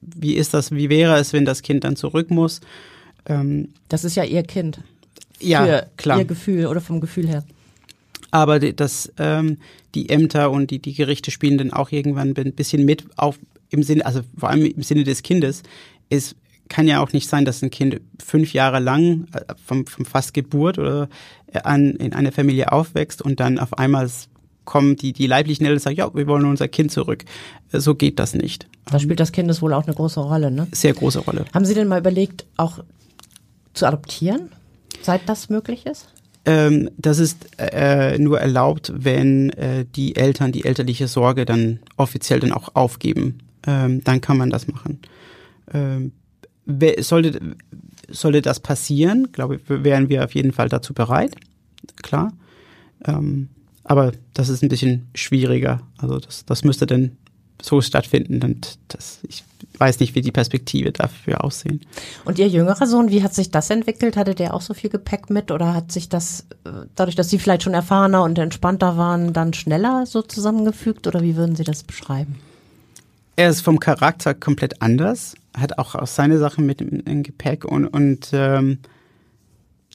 Wie 0.00 0.34
ist 0.34 0.54
das, 0.54 0.72
wie 0.72 0.90
wäre 0.90 1.18
es, 1.18 1.32
wenn 1.32 1.44
das 1.44 1.62
Kind 1.62 1.84
dann 1.84 1.96
zurück 1.96 2.30
muss? 2.30 2.60
Ähm, 3.26 3.68
das 3.88 4.04
ist 4.04 4.16
ja 4.16 4.24
ihr 4.24 4.42
Kind. 4.42 4.80
Ja, 5.40 5.64
Für 5.64 5.88
klar. 5.96 6.18
Ihr 6.18 6.24
Gefühl 6.24 6.66
oder 6.66 6.80
vom 6.80 7.00
Gefühl 7.00 7.28
her. 7.28 7.44
Aber 8.30 8.58
das, 8.58 9.12
ähm, 9.18 9.58
die 9.94 10.08
Ämter 10.08 10.50
und 10.50 10.70
die, 10.70 10.78
die 10.78 10.94
Gerichte 10.94 11.30
spielen 11.30 11.58
dann 11.58 11.72
auch 11.72 11.92
irgendwann 11.92 12.34
ein 12.36 12.52
bisschen 12.52 12.84
mit 12.84 13.04
auf 13.16 13.38
im 13.72 13.82
Sinne, 13.82 14.06
also 14.06 14.20
vor 14.36 14.50
allem 14.50 14.64
im 14.64 14.82
Sinne 14.82 15.04
des 15.04 15.22
Kindes, 15.22 15.62
es 16.10 16.36
kann 16.68 16.86
ja 16.86 17.02
auch 17.02 17.12
nicht 17.12 17.28
sein, 17.28 17.44
dass 17.44 17.62
ein 17.62 17.70
Kind 17.70 18.00
fünf 18.22 18.52
Jahre 18.52 18.78
lang 18.78 19.26
äh, 19.32 19.54
vom, 19.64 19.86
vom 19.86 20.04
fast 20.04 20.32
Geburt 20.34 20.78
oder 20.78 21.08
äh, 21.52 21.60
an, 21.60 21.90
in 21.92 22.12
einer 22.12 22.32
Familie 22.32 22.72
aufwächst 22.72 23.22
und 23.22 23.40
dann 23.40 23.58
auf 23.58 23.78
einmal 23.78 24.08
kommen 24.64 24.96
die, 24.96 25.12
die 25.12 25.26
leiblichen 25.26 25.64
Eltern 25.64 25.76
und 25.76 25.82
sagen, 25.82 25.96
ja, 25.96 26.14
wir 26.14 26.26
wollen 26.26 26.44
unser 26.44 26.68
Kind 26.68 26.92
zurück. 26.92 27.24
Äh, 27.72 27.80
so 27.80 27.94
geht 27.94 28.18
das 28.18 28.34
nicht. 28.34 28.68
Da 28.86 28.98
spielt 28.98 29.20
das 29.20 29.32
Kindeswohl 29.32 29.72
auch 29.72 29.84
eine 29.84 29.94
große 29.94 30.20
Rolle, 30.20 30.50
ne? 30.50 30.66
Sehr 30.72 30.94
große 30.94 31.20
Rolle. 31.20 31.44
Haben 31.52 31.64
Sie 31.64 31.74
denn 31.74 31.88
mal 31.88 31.98
überlegt, 32.00 32.46
auch 32.56 32.78
zu 33.74 33.86
adoptieren, 33.86 34.50
seit 35.02 35.28
das 35.28 35.48
möglich 35.48 35.86
ist? 35.86 36.08
Ähm, 36.44 36.90
das 36.96 37.18
ist 37.18 37.46
äh, 37.58 38.18
nur 38.18 38.40
erlaubt, 38.40 38.92
wenn 38.94 39.50
äh, 39.50 39.84
die 39.94 40.16
Eltern 40.16 40.50
die 40.52 40.64
elterliche 40.64 41.06
Sorge 41.06 41.44
dann 41.44 41.80
offiziell 41.96 42.40
dann 42.40 42.52
auch 42.52 42.74
aufgeben. 42.74 43.38
Ähm, 43.66 44.02
dann 44.04 44.20
kann 44.20 44.36
man 44.36 44.50
das 44.50 44.66
machen. 44.68 45.00
Ähm, 45.72 46.12
sollte, 47.00 47.56
sollte 48.08 48.42
das 48.42 48.60
passieren, 48.60 49.32
glaube 49.32 49.56
ich, 49.56 49.62
wären 49.66 50.08
wir 50.08 50.24
auf 50.24 50.34
jeden 50.34 50.52
Fall 50.52 50.68
dazu 50.68 50.94
bereit. 50.94 51.34
Klar. 52.02 52.32
Ähm, 53.04 53.48
aber 53.84 54.12
das 54.34 54.48
ist 54.48 54.62
ein 54.62 54.68
bisschen 54.68 55.08
schwieriger. 55.14 55.80
Also 55.98 56.18
das, 56.18 56.44
das 56.44 56.64
müsste 56.64 56.86
dann 56.86 57.16
so 57.60 57.80
stattfinden 57.80 58.42
und 58.42 58.78
das, 58.88 59.20
ich 59.28 59.44
weiß 59.78 60.00
nicht, 60.00 60.14
wie 60.14 60.20
die 60.20 60.32
Perspektive 60.32 60.92
dafür 60.92 61.44
aussehen. 61.44 61.80
Und 62.24 62.38
Ihr 62.38 62.48
jüngerer 62.48 62.86
Sohn, 62.86 63.10
wie 63.10 63.22
hat 63.22 63.34
sich 63.34 63.50
das 63.50 63.70
entwickelt? 63.70 64.16
Hatte 64.16 64.34
der 64.34 64.54
auch 64.54 64.60
so 64.60 64.74
viel 64.74 64.90
Gepäck 64.90 65.30
mit 65.30 65.50
oder 65.50 65.74
hat 65.74 65.92
sich 65.92 66.08
das, 66.08 66.46
äh, 66.64 66.70
dadurch, 66.94 67.16
dass 67.16 67.30
Sie 67.30 67.38
vielleicht 67.38 67.62
schon 67.62 67.74
erfahrener 67.74 68.22
und 68.24 68.38
entspannter 68.38 68.96
waren, 68.96 69.32
dann 69.32 69.52
schneller 69.52 70.06
so 70.06 70.22
zusammengefügt 70.22 71.06
oder 71.06 71.22
wie 71.22 71.36
würden 71.36 71.56
Sie 71.56 71.64
das 71.64 71.84
beschreiben? 71.84 72.36
Er 73.36 73.48
ist 73.48 73.62
vom 73.62 73.80
Charakter 73.80 74.34
komplett 74.34 74.82
anders, 74.82 75.34
hat 75.56 75.78
auch, 75.78 75.94
auch 75.94 76.06
seine 76.06 76.38
Sachen 76.38 76.66
mit 76.66 76.80
im, 76.80 77.22
Gepäck 77.22 77.64
und, 77.64 77.86
und 77.86 78.30
ähm, 78.32 78.78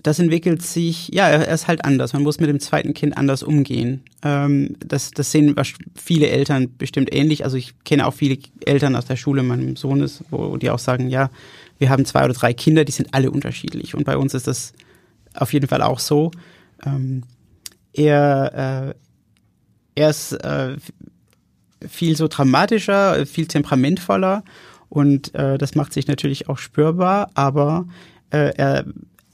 das 0.03 0.19
entwickelt 0.19 0.61
sich, 0.61 1.09
ja, 1.09 1.27
er 1.27 1.47
ist 1.47 1.67
halt 1.67 1.83
anders. 1.83 2.13
Man 2.13 2.23
muss 2.23 2.39
mit 2.39 2.49
dem 2.49 2.59
zweiten 2.59 2.93
Kind 2.93 3.17
anders 3.17 3.43
umgehen. 3.43 4.03
Ähm, 4.23 4.75
das, 4.79 5.11
das 5.11 5.31
sehen 5.31 5.55
viele 5.95 6.29
Eltern 6.29 6.77
bestimmt 6.77 7.13
ähnlich. 7.13 7.43
Also 7.43 7.57
ich 7.57 7.73
kenne 7.83 8.05
auch 8.05 8.13
viele 8.13 8.37
Eltern 8.65 8.95
aus 8.95 9.05
der 9.05 9.15
Schule 9.15 9.43
meines 9.43 9.79
Sohnes, 9.79 10.23
wo 10.29 10.57
die 10.57 10.69
auch 10.69 10.79
sagen, 10.79 11.09
ja, 11.09 11.29
wir 11.79 11.89
haben 11.89 12.05
zwei 12.05 12.25
oder 12.25 12.33
drei 12.33 12.53
Kinder, 12.53 12.85
die 12.85 12.91
sind 12.91 13.13
alle 13.13 13.31
unterschiedlich. 13.31 13.95
Und 13.95 14.05
bei 14.05 14.17
uns 14.17 14.33
ist 14.33 14.47
das 14.47 14.73
auf 15.33 15.53
jeden 15.53 15.67
Fall 15.67 15.81
auch 15.81 15.99
so. 15.99 16.31
Ähm, 16.85 17.23
er, 17.93 18.93
äh, 19.95 19.99
er 19.99 20.09
ist 20.09 20.33
äh, 20.33 20.77
viel 21.87 22.15
so 22.15 22.27
dramatischer, 22.27 23.25
viel 23.25 23.47
temperamentvoller 23.47 24.43
und 24.89 25.35
äh, 25.35 25.57
das 25.57 25.75
macht 25.75 25.93
sich 25.93 26.07
natürlich 26.07 26.49
auch 26.49 26.57
spürbar, 26.57 27.29
aber 27.33 27.85
äh, 28.31 28.53
er 28.55 28.85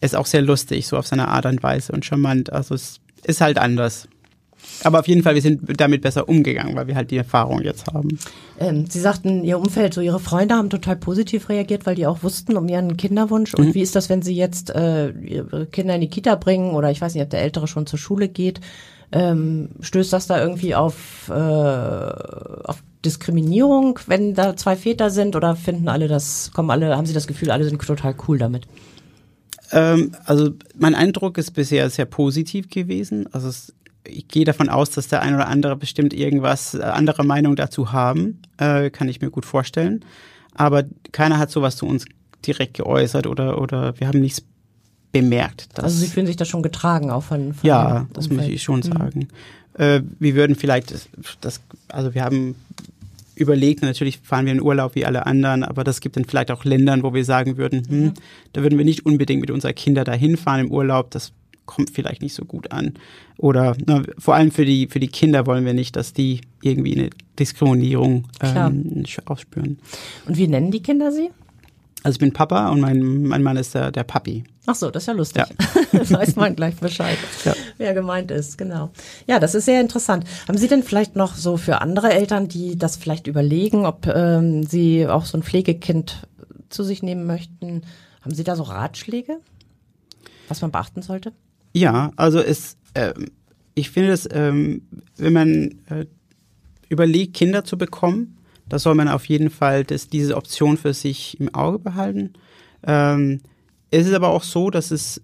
ist 0.01 0.15
auch 0.15 0.25
sehr 0.25 0.41
lustig, 0.41 0.87
so 0.87 0.97
auf 0.97 1.07
seine 1.07 1.27
Art 1.29 1.45
und 1.45 1.63
Weise 1.63 1.93
und 1.93 2.05
charmant. 2.05 2.51
Also 2.51 2.75
es 2.75 2.99
ist 3.23 3.41
halt 3.41 3.57
anders. 3.57 4.07
Aber 4.83 4.99
auf 4.99 5.07
jeden 5.07 5.23
Fall, 5.23 5.35
wir 5.35 5.41
sind 5.41 5.61
damit 5.79 6.01
besser 6.01 6.27
umgegangen, 6.29 6.75
weil 6.75 6.87
wir 6.87 6.95
halt 6.95 7.11
die 7.11 7.17
Erfahrung 7.17 7.61
jetzt 7.61 7.87
haben. 7.87 8.17
Ähm, 8.59 8.85
Sie 8.89 8.99
sagten, 8.99 9.43
Ihr 9.43 9.59
Umfeld, 9.59 9.93
so 9.93 10.01
Ihre 10.01 10.19
Freunde 10.19 10.55
haben 10.55 10.69
total 10.69 10.95
positiv 10.95 11.49
reagiert, 11.49 11.85
weil 11.85 11.95
die 11.95 12.07
auch 12.07 12.23
wussten 12.23 12.55
um 12.55 12.67
Ihren 12.69 12.95
Kinderwunsch. 12.95 13.53
Und 13.53 13.67
mhm. 13.67 13.73
wie 13.75 13.81
ist 13.81 13.95
das, 13.95 14.09
wenn 14.09 14.21
Sie 14.21 14.35
jetzt 14.35 14.69
äh, 14.69 15.11
Ihre 15.11 15.65
Kinder 15.67 15.95
in 15.95 16.01
die 16.01 16.09
Kita 16.09 16.35
bringen 16.35 16.71
oder 16.71 16.91
ich 16.91 17.01
weiß 17.01 17.13
nicht, 17.13 17.23
ob 17.23 17.29
der 17.29 17.41
Ältere 17.41 17.67
schon 17.67 17.85
zur 17.85 17.99
Schule 17.99 18.29
geht? 18.29 18.61
Ähm, 19.15 19.69
stößt 19.79 20.11
das 20.11 20.25
da 20.25 20.41
irgendwie 20.41 20.73
auf, 20.73 21.29
äh, 21.29 21.33
auf 21.33 22.81
Diskriminierung, 23.05 23.99
wenn 24.07 24.33
da 24.33 24.55
zwei 24.55 24.75
Väter 24.75 25.11
sind 25.11 25.35
oder 25.35 25.55
finden 25.55 25.87
alle 25.87 26.07
das, 26.07 26.51
kommen 26.51 26.71
alle, 26.71 26.97
haben 26.97 27.05
Sie 27.05 27.13
das 27.13 27.27
Gefühl, 27.27 27.51
alle 27.51 27.63
sind 27.63 27.79
total 27.79 28.15
cool 28.27 28.39
damit? 28.39 28.65
Ähm, 29.71 30.15
also 30.25 30.51
mein 30.75 30.95
Eindruck 30.95 31.37
ist 31.37 31.51
bisher 31.51 31.89
sehr 31.91 32.05
positiv 32.05 32.69
gewesen. 32.69 33.31
Also 33.31 33.49
es, 33.49 33.71
ich 34.03 34.27
gehe 34.27 34.45
davon 34.45 34.69
aus, 34.69 34.89
dass 34.89 35.09
der 35.09 35.21
ein 35.21 35.35
oder 35.35 35.47
andere 35.47 35.75
bestimmt 35.75 36.13
irgendwas, 36.13 36.73
äh, 36.73 36.81
andere 36.81 37.23
Meinung 37.23 37.55
dazu 37.55 37.91
haben, 37.91 38.41
äh, 38.57 38.89
kann 38.89 39.09
ich 39.09 39.21
mir 39.21 39.29
gut 39.29 39.45
vorstellen. 39.45 40.03
Aber 40.55 40.85
keiner 41.11 41.37
hat 41.37 41.51
sowas 41.51 41.75
zu 41.75 41.85
uns 41.85 42.05
direkt 42.47 42.75
geäußert 42.75 43.27
oder, 43.27 43.61
oder 43.61 43.99
wir 43.99 44.07
haben 44.07 44.21
nichts 44.21 44.43
bemerkt. 45.13 45.69
also 45.79 45.97
Sie 45.97 46.07
fühlen 46.07 46.25
sich 46.25 46.35
da 46.35 46.43
schon 46.43 46.63
getragen, 46.63 47.09
auch 47.09 47.23
von, 47.23 47.53
von 47.53 47.65
Ja, 47.67 48.07
das 48.11 48.29
muss 48.29 48.45
ich 48.47 48.61
schon 48.61 48.79
mhm. 48.79 48.83
sagen. 48.83 49.19
Mhm. 49.77 49.81
Äh, 49.81 50.01
wir 50.19 50.35
würden 50.35 50.55
vielleicht, 50.55 50.93
das, 51.39 51.61
also 51.87 52.13
wir 52.13 52.23
haben 52.23 52.55
überlegt, 53.35 53.81
natürlich 53.81 54.19
fahren 54.19 54.45
wir 54.45 54.53
in 54.53 54.61
Urlaub 54.61 54.95
wie 54.95 55.05
alle 55.05 55.25
anderen, 55.25 55.63
aber 55.63 55.83
das 55.83 56.01
gibt 56.01 56.17
dann 56.17 56.25
vielleicht 56.25 56.51
auch 56.51 56.65
Ländern, 56.65 57.03
wo 57.03 57.13
wir 57.13 57.25
sagen 57.25 57.57
würden, 57.57 57.83
hm, 57.87 58.03
mhm. 58.03 58.13
da 58.53 58.61
würden 58.61 58.77
wir 58.77 58.85
nicht 58.85 59.05
unbedingt 59.05 59.41
mit 59.41 59.51
unseren 59.51 59.73
Kindern 59.75 60.05
dahin 60.05 60.35
fahren 60.35 60.61
im 60.61 60.71
Urlaub, 60.71 61.11
das 61.11 61.31
kommt 61.65 61.91
vielleicht 61.91 62.21
nicht 62.21 62.33
so 62.33 62.45
gut 62.45 62.71
an. 62.71 62.93
Oder 63.37 63.75
na, 63.85 64.03
vor 64.17 64.35
allem 64.35 64.51
für 64.51 64.65
die, 64.65 64.87
für 64.87 64.99
die 64.99 65.07
Kinder 65.07 65.45
wollen 65.47 65.65
wir 65.65 65.73
nicht, 65.73 65.95
dass 65.95 66.13
die 66.13 66.41
irgendwie 66.61 66.95
eine 66.95 67.09
Diskriminierung 67.39 68.25
ähm, 68.41 69.03
ausspüren. 69.25 69.79
Und 70.27 70.37
wie 70.37 70.47
nennen 70.47 70.71
die 70.71 70.81
Kinder 70.81 71.11
sie? 71.11 71.29
Also 72.03 72.15
ich 72.17 72.19
bin 72.19 72.33
Papa 72.33 72.69
und 72.69 72.81
mein, 72.81 73.23
mein 73.23 73.41
Mann 73.41 73.55
ist 73.55 73.73
der, 73.73 73.91
der 73.91 74.03
Papi. 74.03 74.43
Ach 74.65 74.75
so, 74.75 74.91
das 74.91 75.03
ist 75.03 75.07
ja 75.07 75.13
lustig. 75.13 75.43
Ja. 75.93 76.09
weiß 76.09 76.35
man 76.35 76.55
gleich 76.55 76.75
Bescheid, 76.75 77.17
ja. 77.45 77.53
wer 77.77 77.93
gemeint 77.93 78.29
ist, 78.29 78.57
genau. 78.57 78.91
Ja, 79.25 79.39
das 79.39 79.55
ist 79.55 79.65
sehr 79.65 79.79
interessant. 79.79 80.25
Haben 80.47 80.57
Sie 80.57 80.67
denn 80.67 80.83
vielleicht 80.83 81.15
noch 81.15 81.35
so 81.35 81.55
für 81.55 81.81
andere 81.81 82.11
Eltern, 82.13 82.49
die 82.49 82.77
das 82.77 82.97
vielleicht 82.97 83.27
überlegen, 83.27 83.85
ob 83.85 84.07
ähm, 84.07 84.63
sie 84.63 85.07
auch 85.07 85.25
so 85.25 85.37
ein 85.37 85.43
Pflegekind 85.43 86.27
zu 86.69 86.83
sich 86.83 87.03
nehmen 87.03 87.25
möchten, 87.25 87.83
haben 88.21 88.33
Sie 88.33 88.43
da 88.43 88.55
so 88.55 88.63
Ratschläge, 88.63 89.37
was 90.49 90.61
man 90.61 90.71
beachten 90.71 91.01
sollte? 91.01 91.31
Ja, 91.73 92.11
also 92.17 92.39
es, 92.39 92.77
äh, 92.93 93.13
ich 93.75 93.91
finde 93.91 94.11
es, 94.11 94.27
ähm, 94.31 94.83
wenn 95.17 95.33
man 95.33 95.75
äh, 95.89 96.05
überlegt, 96.89 97.33
Kinder 97.33 97.63
zu 97.63 97.77
bekommen, 97.77 98.37
da 98.69 98.79
soll 98.79 98.95
man 98.95 99.07
auf 99.07 99.25
jeden 99.25 99.49
Fall 99.49 99.83
das, 99.83 100.07
diese 100.07 100.35
Option 100.35 100.77
für 100.77 100.93
sich 100.93 101.39
im 101.39 101.53
Auge 101.53 101.79
behalten. 101.79 102.33
Ähm, 102.85 103.41
es 103.91 104.07
ist 104.07 104.13
aber 104.13 104.29
auch 104.29 104.43
so, 104.43 104.69
dass 104.69 104.91
es, 104.91 105.21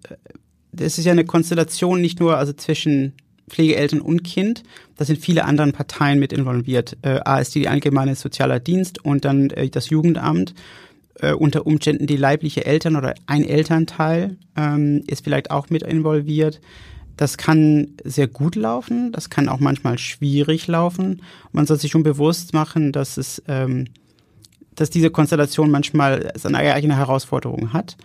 es 0.77 0.97
ist 0.97 1.05
ja 1.05 1.11
eine 1.11 1.25
Konstellation 1.25 2.01
nicht 2.01 2.19
nur 2.19 2.37
also 2.37 2.53
zwischen 2.53 3.13
Pflegeeltern 3.49 4.01
und 4.01 4.23
Kind, 4.23 4.63
da 4.97 5.05
sind 5.05 5.19
viele 5.19 5.45
andere 5.45 5.71
Parteien 5.71 6.19
mit 6.19 6.31
involviert. 6.31 6.97
Äh, 7.01 7.19
ASD, 7.25 7.61
die 7.61 7.67
Allgemeine 7.67 8.15
Sozialer 8.15 8.59
Dienst 8.59 9.03
und 9.03 9.25
dann 9.25 9.49
äh, 9.49 9.69
das 9.69 9.89
Jugendamt. 9.89 10.53
Äh, 11.15 11.33
unter 11.33 11.67
Umständen 11.67 12.07
die 12.07 12.15
leibliche 12.15 12.65
Eltern 12.65 12.95
oder 12.95 13.13
ein 13.25 13.43
Elternteil 13.43 14.37
ähm, 14.55 15.03
ist 15.07 15.23
vielleicht 15.23 15.51
auch 15.51 15.69
mit 15.69 15.83
involviert. 15.83 16.61
Das 17.19 17.35
kann 17.35 17.97
sehr 18.05 18.29
gut 18.29 18.55
laufen, 18.55 19.11
das 19.11 19.29
kann 19.29 19.49
auch 19.49 19.59
manchmal 19.59 19.97
schwierig 19.97 20.67
laufen. 20.67 21.21
Man 21.51 21.65
soll 21.65 21.75
sich 21.75 21.91
schon 21.91 22.01
bewusst 22.01 22.53
machen, 22.53 22.93
dass 22.93 23.17
es, 23.17 23.43
ähm, 23.49 23.87
dass 24.73 24.89
diese 24.89 25.09
Konstellation 25.09 25.69
manchmal 25.69 26.31
seine 26.35 26.59
eigene 26.59 26.95
Herausforderung 26.95 27.73
hat. 27.73 27.97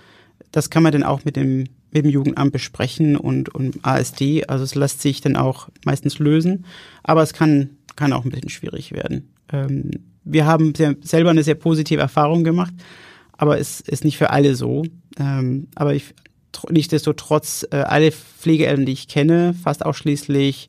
Das 0.50 0.68
kann 0.68 0.83
man 0.83 0.90
dann 0.90 1.05
auch 1.05 1.24
mit 1.24 1.37
dem, 1.37 1.59
mit 1.92 2.05
dem 2.05 2.09
Jugendamt 2.09 2.53
besprechen 2.53 3.16
und, 3.16 3.55
und 3.55 3.87
ASD. 3.87 4.48
Also 4.48 4.64
es 4.64 4.74
lässt 4.74 5.00
sich 5.00 5.20
dann 5.20 5.37
auch 5.37 5.68
meistens 5.85 6.18
lösen, 6.18 6.64
aber 7.05 7.22
es 7.22 7.33
kann, 7.33 7.70
kann 7.94 8.12
auch 8.12 8.24
ein 8.24 8.33
bisschen 8.33 8.50
schwierig 8.50 8.90
werden. 8.90 9.33
Ähm, 9.53 9.92
wir 10.24 10.44
haben 10.44 10.74
sehr, 10.74 10.96
selber 11.03 11.31
eine 11.31 11.44
sehr 11.44 11.55
positive 11.55 12.00
Erfahrung 12.00 12.42
gemacht, 12.42 12.74
aber 13.31 13.61
es 13.61 13.81
ist 13.81 14.03
nicht 14.03 14.18
für 14.18 14.31
alle 14.31 14.57
so. 14.57 14.83
Ähm, 15.20 15.68
aber 15.77 15.94
ich, 15.94 16.14
nichtsdestotrotz, 16.71 17.67
äh, 17.71 17.77
alle 17.77 18.12
Pflegeeltern, 18.12 18.87
die 18.87 18.93
ich 18.93 19.09
kenne, 19.09 19.55
fast 19.55 19.85
ausschließlich, 19.85 20.69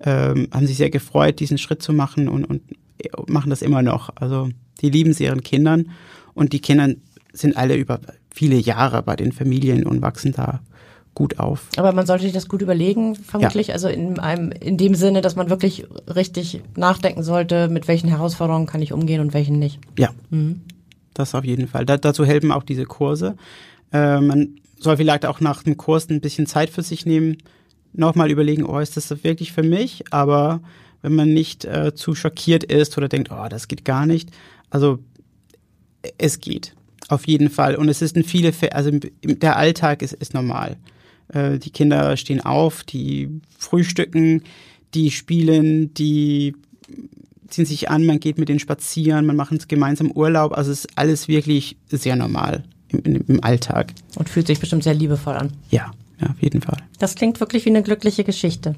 ähm, 0.00 0.48
haben 0.52 0.66
sich 0.66 0.76
sehr 0.76 0.90
gefreut, 0.90 1.40
diesen 1.40 1.58
Schritt 1.58 1.82
zu 1.82 1.92
machen 1.92 2.28
und, 2.28 2.44
und 2.44 2.62
machen 3.28 3.50
das 3.50 3.62
immer 3.62 3.82
noch. 3.82 4.10
Also 4.16 4.48
die 4.80 4.90
lieben 4.90 5.10
es 5.10 5.20
ihren 5.20 5.42
Kindern 5.42 5.90
und 6.34 6.52
die 6.52 6.60
Kinder 6.60 6.88
sind 7.32 7.56
alle 7.56 7.76
über 7.76 8.00
viele 8.30 8.56
Jahre 8.56 9.02
bei 9.02 9.16
den 9.16 9.32
Familien 9.32 9.86
und 9.86 10.02
wachsen 10.02 10.32
da 10.32 10.60
gut 11.14 11.38
auf. 11.38 11.68
Aber 11.76 11.92
man 11.92 12.06
sollte 12.06 12.24
sich 12.24 12.32
das 12.32 12.48
gut 12.48 12.62
überlegen, 12.62 13.16
vermutlich. 13.16 13.68
Ja. 13.68 13.74
Also 13.74 13.88
in 13.88 14.18
einem, 14.18 14.52
in 14.52 14.76
dem 14.76 14.94
Sinne, 14.94 15.20
dass 15.20 15.36
man 15.36 15.50
wirklich 15.50 15.86
richtig 16.14 16.62
nachdenken 16.76 17.22
sollte, 17.22 17.68
mit 17.68 17.88
welchen 17.88 18.08
Herausforderungen 18.08 18.66
kann 18.66 18.80
ich 18.80 18.92
umgehen 18.92 19.20
und 19.20 19.34
welchen 19.34 19.58
nicht. 19.58 19.80
Ja. 19.98 20.10
Mhm. 20.30 20.62
Das 21.14 21.34
auf 21.34 21.44
jeden 21.44 21.66
Fall. 21.66 21.84
Da, 21.84 21.96
dazu 21.96 22.24
helfen 22.24 22.52
auch 22.52 22.62
diese 22.62 22.84
Kurse. 22.84 23.36
Äh, 23.92 24.20
man 24.20 24.59
soll 24.80 24.96
vielleicht 24.96 25.26
auch 25.26 25.40
nach 25.40 25.62
dem 25.62 25.76
Kurs 25.76 26.08
ein 26.08 26.20
bisschen 26.20 26.46
Zeit 26.46 26.70
für 26.70 26.82
sich 26.82 27.06
nehmen, 27.06 27.38
nochmal 27.92 28.30
überlegen, 28.30 28.64
oh, 28.64 28.78
ist 28.78 28.96
das 28.96 29.10
wirklich 29.22 29.52
für 29.52 29.62
mich? 29.62 30.04
Aber 30.10 30.60
wenn 31.02 31.14
man 31.14 31.32
nicht 31.32 31.64
äh, 31.64 31.94
zu 31.94 32.14
schockiert 32.14 32.64
ist 32.64 32.96
oder 32.96 33.08
denkt, 33.08 33.30
oh, 33.30 33.46
das 33.48 33.68
geht 33.68 33.84
gar 33.84 34.06
nicht. 34.06 34.30
Also 34.70 34.98
es 36.18 36.40
geht. 36.40 36.74
Auf 37.08 37.26
jeden 37.26 37.50
Fall. 37.50 37.76
Und 37.76 37.88
es 37.88 38.02
ist 38.02 38.16
in 38.16 38.24
viele 38.24 38.52
also 38.72 38.90
der 39.22 39.56
Alltag 39.56 40.02
ist, 40.02 40.14
ist 40.14 40.34
normal. 40.34 40.76
Äh, 41.28 41.58
die 41.58 41.70
Kinder 41.70 42.16
stehen 42.16 42.40
auf, 42.40 42.82
die 42.84 43.28
frühstücken, 43.58 44.44
die 44.94 45.10
spielen, 45.10 45.92
die 45.94 46.54
ziehen 47.48 47.66
sich 47.66 47.90
an, 47.90 48.06
man 48.06 48.20
geht 48.20 48.38
mit 48.38 48.48
denen 48.48 48.60
spazieren, 48.60 49.26
man 49.26 49.36
macht 49.36 49.68
gemeinsam 49.68 50.10
Urlaub. 50.12 50.56
Also 50.56 50.70
es 50.70 50.84
ist 50.84 50.98
alles 50.98 51.28
wirklich 51.28 51.76
sehr 51.90 52.16
normal 52.16 52.64
im, 52.92 53.24
im 53.26 53.44
Alltag. 53.44 53.92
Und 54.16 54.28
fühlt 54.28 54.46
sich 54.46 54.60
bestimmt 54.60 54.84
sehr 54.84 54.94
liebevoll 54.94 55.34
an. 55.34 55.52
Ja. 55.70 55.90
Ja, 56.20 56.28
auf 56.28 56.42
jeden 56.42 56.60
Fall. 56.60 56.76
Das 56.98 57.14
klingt 57.14 57.40
wirklich 57.40 57.64
wie 57.64 57.70
eine 57.70 57.82
glückliche 57.82 58.24
Geschichte. 58.24 58.74